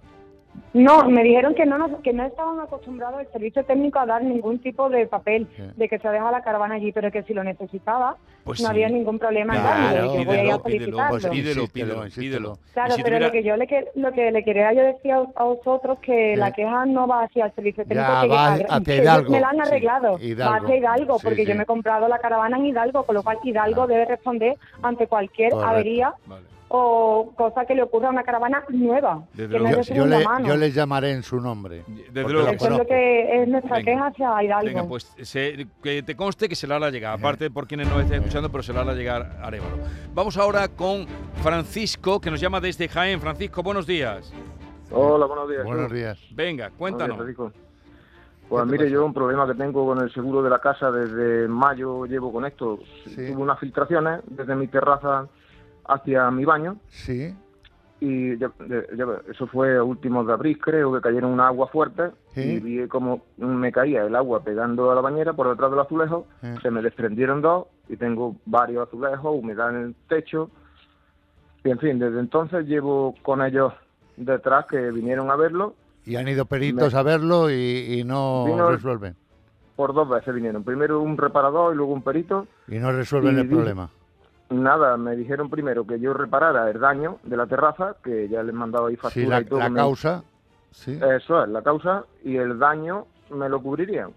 No, 0.73 1.09
me 1.09 1.23
dijeron 1.23 1.55
que 1.55 1.65
no, 1.65 1.77
nos- 1.77 1.99
que 2.01 2.13
no 2.13 2.23
estaban 2.25 2.59
acostumbrados 2.59 3.21
el 3.21 3.27
servicio 3.31 3.63
técnico 3.65 3.99
a 3.99 4.05
dar 4.05 4.23
ningún 4.23 4.59
tipo 4.59 4.89
de 4.89 5.07
papel 5.07 5.47
Sí. 5.55 5.63
de 5.75 5.89
que 5.89 5.97
se 5.99 6.07
deja 6.09 6.29
la 6.31 6.41
caravana 6.41 6.75
allí, 6.75 6.91
pero 6.91 7.11
que 7.11 7.23
si 7.23 7.33
lo 7.33 7.43
necesitaba 7.43 8.17
Pues 8.43 8.59
no 8.61 8.67
sí. 8.67 8.71
había 8.71 8.89
ningún 8.89 9.17
problema 9.17 9.55
en 9.55 9.61
Claro, 9.61 9.95
darlo. 9.95 10.13
y 10.15 10.17
Yo 10.19 10.25
voy 10.25 10.35
a 10.37 10.43
ir 10.43 10.51
a 10.51 10.57
pídelo, 10.59 10.63
pídelo, 10.63 10.97
solicitarlo. 10.97 11.09
pues 11.09 11.27
pídelo, 11.27 11.67
pídelo, 11.67 12.03
pídelo. 12.15 12.57
Claro, 12.73 12.91
si 12.91 13.03
pero 13.03 13.07
tuviera- 13.17 13.25
lo 13.27 13.31
que 13.31 13.43
yo 13.43 13.57
le 13.57 13.67
que- 13.67 13.87
lo 13.95 14.11
que 14.11 14.31
le 14.31 14.43
quería 14.43 14.73
yo 14.73 14.81
decir 14.83 15.11
a, 15.13 15.25
a 15.35 15.43
vosotros 15.43 15.99
que 15.99 16.33
Sí. 16.33 16.39
la 16.39 16.51
queja 16.51 16.85
no 16.85 17.07
va 17.07 17.23
hacia 17.23 17.45
el 17.45 17.51
servicio 17.53 17.83
Ya, 17.83 17.89
técnico 17.89 18.21
que, 18.21 18.27
va 18.27 18.57
que 18.57 18.65
hacia 18.69 18.95
Hidalgo, 19.03 19.31
me 19.31 19.39
la 19.41 19.49
han 19.49 19.55
sí, 19.55 19.61
arreglado, 19.61 20.17
Hidalgo. 20.19 20.51
va 20.53 20.57
hacia 20.63 20.75
Hidalgo 20.77 21.19
Sí, 21.19 21.23
porque 21.25 21.43
sí. 21.43 21.49
yo 21.51 21.55
me 21.55 21.63
he 21.63 21.65
comprado 21.65 22.07
la 22.07 22.19
caravana 22.19 22.57
en 22.57 22.65
Hidalgo, 22.67 23.03
con 23.03 23.15
lo 23.15 23.23
cual 23.23 23.37
Hidalgo 23.43 23.83
Ah. 23.83 23.87
debe 23.87 24.05
responder 24.05 24.55
ante 24.83 25.07
cualquier 25.07 25.51
Correcto. 25.51 25.69
avería 25.71 26.13
Vale. 26.25 26.43
O 26.69 27.31
cosa 27.37 27.65
que 27.65 27.73
le 27.75 27.83
ocurra 27.83 28.07
a 28.09 28.11
una 28.11 28.23
caravana 28.23 28.63
nueva, 28.69 29.23
que 29.35 29.47
no 29.47 29.69
Yo, 29.69 29.77
yo 29.77 29.83
segunda 29.83 30.19
le, 30.19 30.25
mano. 30.25 30.47
yo 30.47 30.57
les 30.57 30.73
llamaré 30.75 31.11
en 31.11 31.23
su 31.23 31.39
nombre. 31.39 31.83
Desde 31.87 32.29
luego. 32.29 32.49
Eso 32.49 32.55
es 32.55 32.61
lo 32.61 32.67
conozco. 32.69 32.87
que 32.87 33.41
es 33.41 33.47
nuestra 33.47 33.77
Venga. 33.77 33.85
queja 33.91 34.07
hacia 34.07 34.43
Hidalgo. 34.43 34.65
Venga, 34.67 34.83
pues 34.87 35.03
se- 35.21 35.67
que 35.81 36.03
te 36.03 36.15
conste 36.15 36.49
que 36.49 36.55
se 36.55 36.67
la 36.67 36.75
hará 36.75 36.89
llegar, 36.89 37.17
aparte 37.17 37.49
por 37.49 37.67
quienes 37.67 37.87
nos 37.89 38.01
estén 38.01 38.17
escuchando, 38.19 38.49
pero 38.51 38.63
se 38.63 38.73
la 38.73 38.81
hará 38.81 38.93
llegar 38.93 39.37
a 39.41 39.47
Arevalo. 39.47 39.77
Vamos 40.13 40.37
ahora 40.37 40.67
con 40.67 41.05
Francisco, 41.41 42.19
que 42.19 42.29
nos 42.29 42.41
llama 42.41 42.59
desde 42.59 42.87
Jaén. 42.89 43.21
Francisco, 43.21 43.63
buenos 43.63 43.87
días. 43.87 44.33
Hola, 44.91 45.25
buenos 45.25 45.49
días. 45.49 45.63
Buenos 45.63 45.91
días. 45.91 46.19
Venga, 46.31 46.69
cuéntanos. 46.77 47.17
Buenos 47.17 47.27
días, 47.27 47.37
Francisco. 47.37 47.67
¿Qué 48.41 48.45
Pues 48.49 48.65
mire, 48.65 48.77
pasa? 48.85 48.89
yo 48.93 49.05
un 49.05 49.13
problema 49.13 49.45
que 49.47 49.53
tengo 49.55 49.85
con 49.85 49.99
el 50.01 50.13
seguro 50.13 50.41
de 50.41 50.49
la 50.49 50.59
casa 50.59 50.89
desde 50.91 51.47
mayo 51.49 52.05
llevo 52.05 52.31
con 52.31 52.45
esto. 52.45 52.79
Sí. 53.05 53.15
Tuve 53.15 53.35
unas 53.41 53.59
filtraciones 53.59 54.21
desde 54.25 54.55
mi 54.55 54.67
terraza 54.67 55.27
hacia 55.87 56.29
mi 56.31 56.45
baño 56.45 56.77
Sí, 56.89 57.33
y 57.99 58.37
ya- 58.37 58.51
ya- 58.95 59.21
eso 59.31 59.47
fue 59.47 59.77
a 59.77 59.83
últimos 59.83 60.27
de 60.27 60.33
abril, 60.33 60.59
creo 60.59 60.93
que 60.93 61.01
cayeron 61.01 61.31
una 61.31 61.47
agua 61.47 61.67
fuerte 61.67 62.11
Sí. 62.33 62.41
y 62.41 62.59
vi 62.59 62.87
como 62.87 63.21
me 63.37 63.71
caía 63.71 64.03
el 64.03 64.15
agua 64.15 64.43
pegando 64.43 64.91
a 64.91 64.95
la 64.95 65.01
bañera 65.01 65.33
por 65.33 65.49
detrás 65.49 65.71
del 65.71 65.79
azulejo, 65.79 66.27
Sí. 66.41 66.47
se 66.61 66.69
me 66.71 66.81
desprendieron 66.81 67.41
dos 67.41 67.65
y 67.89 67.97
tengo 67.97 68.35
varios 68.45 68.87
azulejos, 68.87 69.35
humedad 69.39 69.69
en 69.71 69.83
el 69.87 69.95
techo. 70.07 70.49
Y 71.63 71.71
en 71.71 71.79
fin, 71.79 71.97
desde 71.99 72.19
entonces 72.19 72.65
llevo 72.67 73.15
con 73.23 73.41
ellos 73.41 73.73
detrás 74.15 74.65
que 74.67 74.91
vinieron 74.91 75.29
a 75.31 75.35
verlo 75.35 75.73
y 76.05 76.15
han 76.15 76.27
ido 76.27 76.45
peritos 76.45 76.93
Me- 76.93 76.99
a 76.99 77.03
verlo 77.03 77.49
y, 77.51 77.99
y 77.99 78.03
no 78.03 78.69
resuelven. 78.69 79.15
por 79.75 79.93
dos 79.93 80.07
veces 80.09 80.33
vinieron. 80.33 80.63
Primero 80.63 81.01
un 81.01 81.17
reparador 81.17 81.73
y 81.73 81.77
luego 81.77 81.93
un 81.93 82.01
perito. 82.03 82.47
Y 82.67 82.77
no 82.79 82.91
resuelven 82.91 83.37
Y 83.37 83.41
el 83.41 83.49
di- 83.49 83.55
problema. 83.55 83.89
Nada, 84.49 84.95
me 84.95 85.15
dijeron 85.15 85.49
primero 85.49 85.85
que 85.85 85.99
yo 85.99 86.13
reparara 86.13 86.69
el 86.69 86.79
daño 86.79 87.17
de 87.23 87.35
la 87.35 87.47
terraza, 87.47 87.97
que 88.03 88.29
ya 88.29 88.41
les 88.43 88.55
mandaba 88.55 88.87
ahí 88.87 88.95
Sí, 88.95 89.01
factura 89.01 89.29
la, 89.35 89.41
y 89.41 89.45
todo. 89.45 89.59
la 89.59 89.73
causa, 89.73 90.23
sí, 90.71 90.93
Eso 90.93 91.43
es, 91.43 91.49
la 91.49 91.61
causa, 91.61 92.05
y 92.23 92.37
el 92.37 92.57
daño 92.57 93.07
me 93.29 93.49
lo 93.49 93.61
cubrirían. 93.61 94.11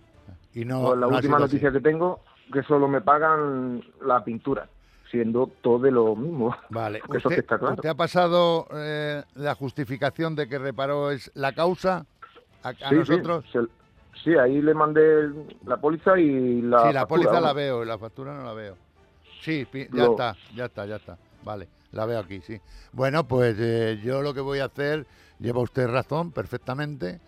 y 0.55 0.65
no, 0.65 0.83
Pues 0.87 0.99
la 1.01 1.09
no 1.09 1.17
última 1.17 1.37
así. 1.39 1.47
noticia 1.47 1.73
que 1.73 1.81
tengo, 1.81 2.21
que 2.53 2.63
solo 2.63 2.87
me 2.87 3.01
pagan 3.01 3.83
la 4.03 4.23
pintura, 4.23 4.69
siendo 5.11 5.51
todo 5.63 5.81
de 5.81 5.91
lo 5.91 6.15
mismo. 6.15 6.55
Vale, 6.69 6.99
eso 7.09 7.17
usted, 7.17 7.29
que 7.31 7.41
está 7.41 7.59
claro. 7.59 7.75
usted 7.75 7.89
ha 7.89 7.95
pasado 7.97 8.67
eh, 8.73 9.25
la 9.35 9.57
justificación 9.57 10.37
de 10.37 10.49
que 10.49 10.59
reparó 10.61 11.11
es 11.11 11.31
la 11.35 11.53
causa 11.55 12.07
a, 12.63 12.69
a 12.69 12.73
Sí, 12.73 12.85
sí, 12.89 12.95
nosotros. 12.95 13.45
se- 13.53 13.67
Sí, 14.25 14.35
ahí 14.37 14.61
le 14.61 14.75
mandé 14.75 15.31
la 15.65 15.77
póliza 15.79 16.19
y 16.19 16.61
la 16.63 16.83
sí, 16.83 16.93
la 16.93 17.01
factura, 17.03 17.07
póliza 17.07 17.41
la 17.41 17.53
veo, 17.53 17.85
la 17.85 17.97
factura 17.97 18.35
no 18.35 18.45
la 18.45 18.53
veo. 18.53 18.77
Sí, 19.41 19.67
ya 19.93 20.07
está, 20.07 20.37
ya 20.55 20.65
está, 20.67 20.87
ya 20.87 20.97
está. 20.97 21.19
Vale, 21.43 21.69
la 21.93 22.07
veo 22.07 22.19
aquí, 22.19 22.41
sí. 22.41 22.61
Bueno, 22.93 23.27
pues 23.27 23.57
eh, 23.59 24.01
yo 24.05 24.23
lo 24.23 24.35
que 24.35 24.41
voy 24.41 24.59
a 24.59 24.67
hacer, 24.67 25.07
lleva 25.39 25.61
usted 25.61 25.89
razón 25.89 26.33
perfectamente, 26.33 27.21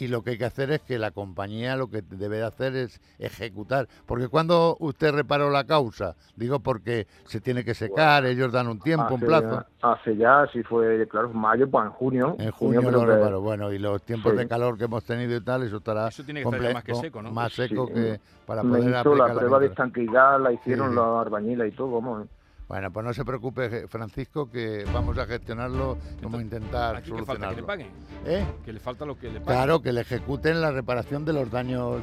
y 0.00 0.08
lo 0.08 0.22
que 0.22 0.30
hay 0.30 0.38
que 0.38 0.44
hacer 0.44 0.70
es 0.70 0.80
que 0.82 0.98
la 0.98 1.10
compañía 1.10 1.76
lo 1.76 1.88
que 1.88 2.02
debe 2.02 2.38
de 2.38 2.44
hacer 2.44 2.74
es 2.76 3.00
ejecutar. 3.18 3.88
Porque 4.06 4.28
cuando 4.28 4.76
usted 4.80 5.12
reparó 5.12 5.50
la 5.50 5.64
causa, 5.64 6.16
digo 6.36 6.60
porque 6.60 7.06
se 7.24 7.40
tiene 7.40 7.64
que 7.64 7.74
secar, 7.74 8.24
ellos 8.26 8.52
dan 8.52 8.68
un 8.68 8.78
tiempo, 8.80 9.14
un 9.14 9.20
plazo. 9.20 9.64
ya- 9.82 9.90
hace 9.92 10.16
ya, 10.16 10.46
si 10.52 10.62
fue, 10.62 11.06
claro, 11.08 11.30
en 11.30 11.38
mayo, 11.38 11.68
pues 11.70 11.84
en 11.86 11.90
junio. 11.92 12.36
En 12.38 12.50
junio 12.50 12.80
creo 12.80 12.92
lo 12.92 13.00
que- 13.00 13.06
reparo. 13.06 13.40
Bueno, 13.40 13.72
y 13.72 13.78
los 13.78 14.02
tiempos 14.02 14.32
Sí. 14.32 14.38
de 14.38 14.48
calor 14.48 14.76
que 14.78 14.84
hemos 14.84 15.04
tenido 15.04 15.36
y 15.36 15.40
tal, 15.42 15.62
eso 15.62 15.78
estará 15.78 16.08
Eso 16.08 16.24
tiene 16.24 16.40
que 16.42 16.44
estar 16.48 16.60
ya 16.60 16.68
comple- 16.70 16.74
más 16.74 16.84
que 16.84 16.94
seco, 16.94 17.22
¿no? 17.22 17.30
Más 17.30 17.52
seco 17.52 17.86
Sí. 17.88 17.94
que 17.94 18.20
para 18.46 18.62
me 18.62 18.70
poder 18.78 18.90
hizo 18.90 18.98
aplicar 18.98 19.18
la 19.18 19.34
la 19.34 19.40
prueba 19.40 19.58
de 19.58 19.68
pintura. 19.68 19.86
estanqueidad, 19.88 20.40
la 20.40 20.52
hicieron 20.52 20.88
Sí. 20.90 20.94
los 20.96 21.26
albañiles 21.26 21.72
y 21.72 21.76
todo, 21.76 21.90
vamos. 22.00 22.26
Bueno, 22.70 22.92
pues 22.92 23.04
no 23.04 23.12
se 23.12 23.24
preocupe, 23.24 23.88
Francisco, 23.88 24.48
que 24.48 24.84
vamos 24.94 25.18
a 25.18 25.26
gestionarlo, 25.26 25.98
vamos 26.22 26.38
a 26.38 26.42
intentar 26.44 26.94
Aquí 26.94 27.10
que 27.10 27.24
falta 27.24 27.48
que 27.48 27.56
le 27.56 27.62
solucionarlo. 27.62 27.66
paguen. 27.66 27.86
¿Eh? 28.24 28.44
Que 28.64 28.72
le 28.72 28.78
falta 28.78 29.04
lo 29.04 29.18
que 29.18 29.26
le 29.26 29.40
paguen. 29.40 29.44
Claro, 29.46 29.82
que 29.82 29.92
le 29.92 30.02
ejecuten 30.02 30.60
la 30.60 30.70
reparación 30.70 31.24
de 31.24 31.32
los 31.32 31.50
daños 31.50 32.02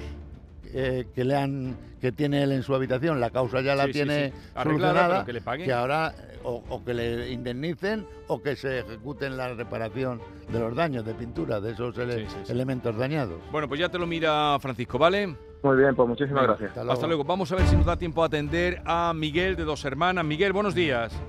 eh, 0.74 1.08
que 1.16 1.24
le 1.24 1.38
han 1.38 1.78
que 2.02 2.12
tiene 2.12 2.44
él 2.44 2.52
en 2.52 2.64
su 2.64 2.76
habitación, 2.76 3.22
la 3.22 3.30
causa 3.30 3.62
ya 3.62 3.76
la 3.76 3.86
Sí, 3.86 3.94
tiene 3.94 4.32
sí. 4.32 4.36
Solucionada, 4.62 5.24
que 5.24 5.32
le 5.32 5.40
paguen. 5.40 5.72
ahora 5.72 6.14
eh, 6.18 6.38
o, 6.44 6.62
o 6.68 6.84
que 6.84 6.94
le 6.94 7.32
indemnicen 7.32 8.06
o 8.28 8.42
que 8.44 8.58
se 8.58 8.80
ejecuten 8.80 9.38
la 9.38 9.54
reparación 9.54 10.20
de 10.52 10.60
los 10.60 10.76
daños 10.76 11.06
de 11.06 11.14
pintura, 11.14 11.62
de 11.62 11.72
esos 11.72 11.98
ele- 11.98 12.28
elementos 12.50 12.98
dañados. 12.98 13.40
Bueno, 13.54 13.70
pues 13.70 13.80
ya 13.80 13.88
te 13.88 13.98
lo 13.98 14.06
mira 14.06 14.58
Francisco, 14.60 15.00
¿vale? 15.00 15.34
Muy 15.64 15.78
bien, 15.78 15.96
pues 15.96 16.08
muchísimas 16.08 16.44
Venga, 16.44 16.58
gracias. 16.60 16.88
Hasta 16.88 17.08
luego. 17.08 17.24
Vamos 17.24 17.52
a 17.52 17.56
ver 17.56 17.66
si 17.66 17.76
nos 17.76 17.86
da 17.86 17.98
tiempo 17.98 18.22
a 18.24 18.28
atender 18.28 18.82
a 18.86 19.12
Miguel 19.16 19.56
de 19.56 19.64
Dos 19.64 19.84
Hermanas. 19.86 20.24
Miguel, 20.24 20.54
buenos 20.54 20.76
días. 20.76 21.20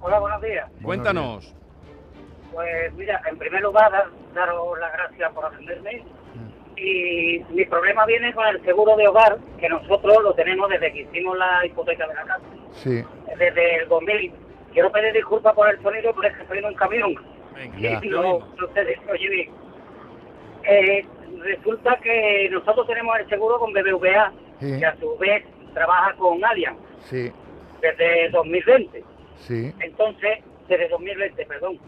Hola, 0.00 0.18
buenos 0.20 0.42
días. 0.42 0.68
Cuéntanos. 0.82 1.54
Pues 2.52 2.92
mira, 2.94 3.20
en 3.28 3.38
primer 3.38 3.62
lugar, 3.62 3.90
dar- 3.90 4.10
daros 4.34 4.78
las 4.78 4.92
gracias 4.92 5.32
por 5.32 5.44
atenderme. 5.46 6.04
Y 6.76 7.40
mi 7.50 7.64
problema 7.66 8.04
viene 8.04 8.34
con 8.34 8.46
el 8.46 8.62
seguro 8.64 8.96
de 8.96 9.06
hogar, 9.08 9.38
que 9.58 9.68
nosotros 9.68 10.16
lo 10.22 10.34
tenemos 10.34 10.68
desde 10.68 10.92
que 10.92 11.02
hicimos 11.02 11.38
la 11.38 11.64
hipoteca 11.64 12.06
de 12.06 12.14
la 12.14 12.22
casa, 12.24 12.40
Sí, 12.72 13.02
desde 13.38 13.76
el 13.82 13.88
2000. 13.88 14.32
Quiero 14.72 14.90
pedir 14.90 15.12
disculpas 15.14 15.54
por 15.54 15.70
el 15.70 15.80
sonido, 15.82 16.12
pero 16.14 16.28
es 16.28 16.36
que 16.36 16.42
estoy 16.42 16.58
en 16.58 16.64
un 16.66 16.74
camión. 16.74 17.14
Ya. 17.78 18.00
Y 18.02 18.08
no, 18.08 18.40
no 18.40 18.68
se 18.74 19.10
oye 19.12 19.28
bien. 19.28 19.50
Eh, 20.64 21.06
resulta 21.42 21.96
que 22.02 22.48
nosotros 22.50 22.86
tenemos 22.86 23.18
el 23.18 23.28
seguro 23.28 23.58
con 23.58 23.72
BBVA, 23.72 24.32
Sí. 24.60 24.78
que 24.78 24.86
a 24.86 24.96
su 24.96 25.16
vez 25.18 25.44
trabaja 25.74 26.14
con 26.14 26.42
Allianz 26.44 26.78
sí, 27.10 27.30
desde 27.80 28.28
2020. 28.30 29.02
sí, 29.40 29.72
Entonces, 29.80 30.38
desde 30.68 30.88
2020, 30.88 31.44
perdón. 31.46 31.78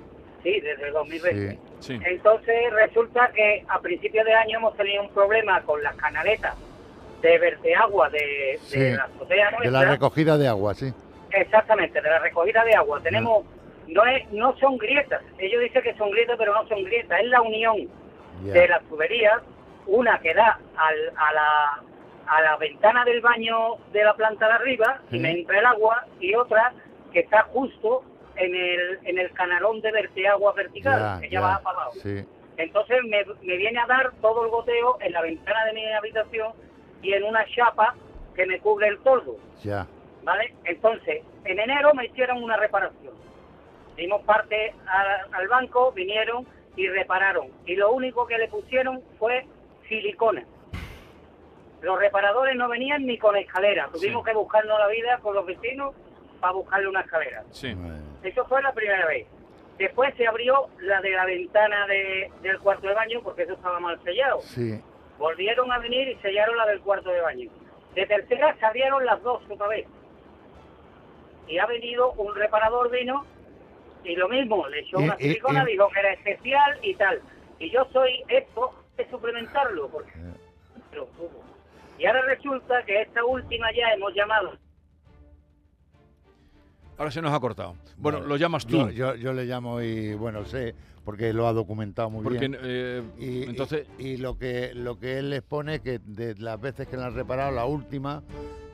Sí, 0.43 0.61
desde 0.61 0.87
el 0.89 0.93
2020. 0.93 1.59
Sí. 1.81 1.99
Entonces, 2.05 2.73
resulta 2.73 3.31
que 3.35 3.65
a 3.69 3.81
principios 3.81 4.25
de 4.27 4.33
año 4.35 4.59
hemos 4.59 4.77
tenido 4.77 5.03
un 5.03 5.09
problema 5.11 5.61
con 5.63 5.83
las 5.83 5.95
canaletas 5.97 6.55
de 7.23 7.39
verteagua 7.39 8.11
de, 8.11 8.19
de 8.19 8.59
sí. 8.63 8.79
la 8.97 9.05
azotea 9.05 9.51
De 9.63 9.71
la 9.71 9.85
recogida 9.85 10.37
de 10.39 10.49
agua, 10.49 10.75
sí. 10.75 10.93
Exactamente, 11.31 12.01
de 12.01 12.09
la 12.11 12.19
recogida 12.19 12.65
de 12.65 12.75
agua. 12.75 13.01
Tenemos, 13.03 13.45
no 13.89 14.05
es, 14.07 14.31
no 14.33 14.57
son 14.59 14.77
grietas. 14.79 15.23
Ellos 15.39 15.63
dicen 15.63 15.83
que 15.83 15.95
son 15.95 16.11
grietas, 16.11 16.37
pero 16.39 16.53
no 16.55 16.67
son 16.69 16.83
grietas. 16.85 17.21
Es 17.21 17.27
la 17.27 17.41
unión 17.43 17.89
De 18.43 18.69
las 18.69 18.83
tuberías, 18.85 19.41
una 19.87 20.19
que 20.21 20.35
da 20.35 20.59
al- 20.77 21.13
a 21.17 21.33
la 21.33 21.83
a 22.29 22.41
la 22.43 22.57
ventana 22.57 23.05
del 23.05 23.21
baño 23.21 23.77
de 23.93 24.03
la 24.03 24.13
planta 24.15 24.49
de 24.49 24.53
arriba 24.55 25.01
y 25.13 25.21
me 25.21 25.31
entra 25.31 25.61
el 25.61 25.65
agua 25.67 26.05
y 26.19 26.35
otra 26.35 26.73
que 27.13 27.21
está 27.21 27.45
justo 27.53 28.03
en 28.35 28.53
el, 28.53 28.99
en 29.05 29.21
el 29.21 29.31
canalón 29.31 29.81
de 29.81 29.93
verteagua 29.93 30.53
vertical, 30.55 30.99
Ya, 30.99 31.21
que 31.21 31.31
ya, 31.31 31.41
va 31.41 31.55
abajo. 31.55 31.93
sí. 32.03 32.25
Entonces 32.57 32.99
me, 33.05 33.25
me 33.43 33.57
viene 33.57 33.79
a 33.79 33.87
dar 33.87 34.11
todo 34.21 34.45
el 34.45 34.51
goteo 34.51 34.99
en 35.03 35.13
la 35.13 35.23
ventana 35.23 35.67
de 35.67 35.73
mi 35.75 35.93
habitación 35.93 36.53
y 37.01 37.13
en 37.13 37.23
una 37.23 37.47
chapa 37.47 37.95
que 38.35 38.45
me 38.45 38.59
cubre 38.59 38.89
el 38.89 38.99
toldo. 39.05 39.37
Ya. 39.63 39.87
¿vale? 40.25 40.53
Entonces, 40.65 41.23
en 41.45 41.61
enero 41.61 41.95
me 41.95 42.07
hicieron 42.07 42.43
una 42.43 42.57
reparación. 42.57 43.15
Dimos 43.97 44.23
parte 44.23 44.75
a- 44.89 45.37
al 45.37 45.47
banco, 45.47 45.93
vinieron 45.93 46.45
y 46.77 46.89
repararon. 46.89 47.49
Y 47.67 47.75
lo 47.77 47.91
único 47.93 48.27
que 48.27 48.39
le 48.39 48.49
pusieron 48.49 49.03
fue 49.19 49.47
silicona. 49.89 50.45
Los 51.83 51.99
reparadores 51.99 52.57
no 52.57 52.69
venían 52.69 53.07
ni 53.07 53.19
con 53.19 53.37
escalera. 53.37 53.89
Tuvimos 53.93 54.25
que 54.25 54.33
buscarnos 54.35 54.79
la 54.79 54.89
vida 54.89 55.19
con 55.23 55.35
los 55.35 55.47
vecinos 55.47 55.95
para 56.41 56.53
buscarle 56.53 56.89
una 56.89 57.01
escalera. 57.01 57.45
Sí. 57.51 57.75
Eso 58.23 58.45
fue 58.47 58.63
la 58.63 58.73
primera 58.73 59.07
vez. 59.07 59.27
Después 59.79 60.15
se 60.17 60.27
abrió 60.27 60.69
la 60.81 61.01
de 61.03 61.11
la 61.11 61.25
ventana 61.27 61.87
de- 61.87 62.31
del 62.43 62.59
cuarto 62.61 62.87
de 62.89 62.95
baño 62.95 63.21
porque 63.23 63.43
eso 63.43 63.53
estaba 63.55 63.79
mal 63.81 64.01
sellado. 64.03 64.41
Sí, 64.41 64.81
Volvieron 65.19 65.73
a 65.73 65.79
venir 65.79 66.09
y 66.09 66.17
sellaron 66.17 66.57
la 66.59 66.67
del 66.67 66.81
cuarto 66.81 67.09
de 67.11 67.21
baño. 67.23 67.51
De 67.95 68.05
tercera 68.07 68.55
se 68.59 68.67
abrieron 68.67 69.05
las 69.07 69.23
dos 69.23 69.43
otra 69.49 69.67
vez. 69.69 69.87
Y 71.49 71.59
ha 71.59 71.65
venido 71.67 72.13
un 72.13 72.35
reparador 72.35 72.91
vino 72.91 73.25
y 74.07 74.17
lo 74.17 74.29
mismo, 74.29 74.67
le 74.69 74.81
echó 74.81 74.99
una 74.99 75.15
eh, 75.15 75.19
silicona, 75.23 75.63
eh. 75.63 75.73
dijo 75.73 75.89
que 75.93 76.01
era 76.01 76.13
especial 76.13 76.79
y 76.83 76.95
tal. 76.95 77.21
Y 77.59 77.71
yo 77.71 77.87
soy 77.93 78.23
esto 78.29 78.73
de 78.97 79.09
suplementarlo 79.11 79.89
porque 79.91 80.13
lo 80.93 81.05
tuvo. 81.07 81.43
Y 81.99 82.07
ahora 82.07 82.23
resulta 82.23 82.83
que 82.85 83.03
esta 83.03 83.25
última 83.25 83.67
ya 83.73 83.93
hemos 83.95 84.15
llamado 84.15 84.53
Ahora 86.99 87.11
se 87.11 87.21
nos 87.21 87.33
ha 87.33 87.41
cortado. 87.41 87.77
Bueno, 87.99 88.21
lo 88.21 88.37
llamas 88.37 88.67
tú. 88.67 88.89
Yo, 88.89 88.91
yo, 88.91 89.15
yo 89.17 89.33
le 89.35 89.45
llamo 89.45 89.83
y 89.83 90.15
bueno, 90.15 90.47
sé, 90.47 90.75
porque 91.05 91.35
lo 91.35 91.47
ha 91.47 91.53
documentado 91.53 92.09
muy 92.09 92.23
Porque, 92.25 92.39
bien. 92.39 92.57
eh, 92.63 93.03
y, 93.19 93.43
entonces- 93.43 93.87
y, 93.99 94.13
y 94.13 94.17
lo 94.17 94.39
que 94.39 94.73
lo 94.75 94.99
que 94.99 95.19
él 95.19 95.31
expone 95.35 95.81
que 95.81 95.99
de 95.99 96.35
las 96.37 96.59
veces 96.59 96.89
que 96.89 96.97
le 96.97 97.05
han 97.05 97.15
reparado, 97.15 97.51
la 97.55 97.67
última, 97.67 98.23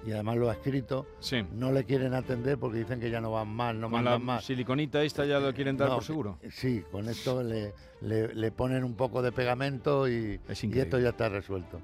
y 0.05 0.13
además 0.13 0.37
lo 0.37 0.51
ha 0.51 0.55
escrito, 0.55 1.07
Sí. 1.21 1.45
no 1.53 1.71
le 1.73 1.85
quieren 1.85 2.15
atender 2.15 2.59
porque 2.59 2.79
dicen 2.79 2.99
que 3.01 3.11
ya 3.11 3.21
no 3.21 3.31
van 3.33 3.49
más, 3.49 3.75
no 3.75 3.89
mandan 3.89 4.25
más. 4.25 4.45
siliconita 4.45 5.03
esta 5.03 5.25
ya 5.25 5.39
lo 5.39 5.53
quieren 5.55 5.77
dar 5.77 5.89
No, 5.89 5.95
por 5.97 6.05
seguro. 6.05 6.39
Sí, 6.51 6.83
con 6.91 7.09
esto 7.09 7.43
le, 7.43 7.73
le, 8.01 8.35
le 8.35 8.51
ponen 8.53 8.85
un 8.85 8.95
poco 8.95 9.23
de 9.23 9.33
pegamento 9.33 10.09
y, 10.09 10.41
y 10.63 10.79
esto 10.79 10.99
ya 10.99 11.11
está 11.11 11.29
resuelto. 11.29 11.81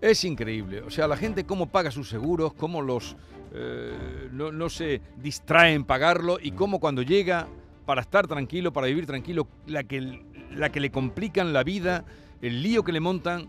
Es 0.00 0.22
increíble. 0.24 0.82
O 0.82 0.90
sea, 0.90 1.08
la 1.08 1.16
gente 1.16 1.44
cómo 1.44 1.66
paga 1.66 1.90
sus 1.90 2.08
seguros, 2.08 2.52
cómo 2.54 2.82
los 2.82 3.16
eh, 3.52 4.28
no, 4.30 4.52
no 4.52 4.68
se 4.68 5.00
distrae 5.16 5.72
en 5.74 5.84
pagarlo 5.84 6.38
y 6.40 6.52
cómo 6.52 6.78
cuando 6.78 7.02
llega 7.02 7.48
para 7.84 8.02
estar 8.02 8.26
tranquilo, 8.28 8.72
para 8.72 8.86
vivir 8.86 9.06
tranquilo, 9.06 9.48
la 9.66 9.82
que, 9.82 10.22
la 10.54 10.70
que 10.70 10.78
le 10.78 10.90
complican 10.90 11.52
la 11.52 11.64
vida, 11.64 12.04
el 12.42 12.62
lío 12.62 12.84
que 12.84 12.92
le 12.92 13.00
montan, 13.00 13.48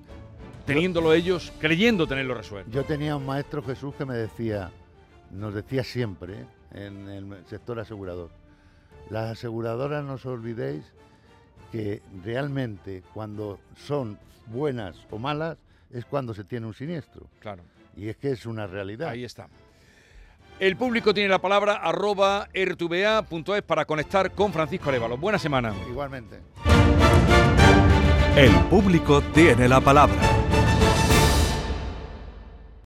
teniéndolo 0.69 1.13
ellos, 1.13 1.51
creyendo 1.59 2.07
tenerlo 2.07 2.35
resuelto. 2.35 2.71
Yo 2.71 2.83
tenía 2.85 3.15
un 3.15 3.25
maestro 3.25 3.63
Jesús 3.63 3.95
que 3.95 4.05
me 4.05 4.15
decía, 4.15 4.71
nos 5.31 5.53
decía 5.53 5.83
siempre 5.83 6.33
¿eh? 6.33 6.45
en 6.85 7.09
el 7.09 7.45
sector 7.47 7.79
asegurador, 7.79 8.29
las 9.09 9.31
aseguradoras 9.31 10.03
no 10.03 10.13
os 10.13 10.25
olvidéis 10.25 10.83
que 11.71 12.01
realmente 12.23 13.03
cuando 13.13 13.59
son 13.75 14.19
buenas 14.45 14.95
o 15.09 15.17
malas 15.17 15.57
es 15.91 16.05
cuando 16.05 16.33
se 16.33 16.43
tiene 16.43 16.67
un 16.67 16.73
siniestro. 16.73 17.27
Claro. 17.39 17.63
Y 17.97 18.09
es 18.09 18.17
que 18.17 18.31
es 18.31 18.45
una 18.45 18.67
realidad. 18.67 19.09
Ahí 19.09 19.23
está. 19.23 19.47
El 20.59 20.75
público 20.75 21.13
tiene 21.13 21.29
la 21.29 21.39
palabra 21.39 21.75
arroba 21.77 22.47
rtva.es 22.53 23.61
para 23.63 23.85
conectar 23.85 24.31
con 24.31 24.53
Francisco 24.53 24.89
Arevalo. 24.89 25.17
Buena 25.17 25.39
semana. 25.39 25.73
Igualmente. 25.89 26.39
El 28.35 28.53
público 28.69 29.21
tiene 29.33 29.67
la 29.67 29.81
palabra. 29.81 30.48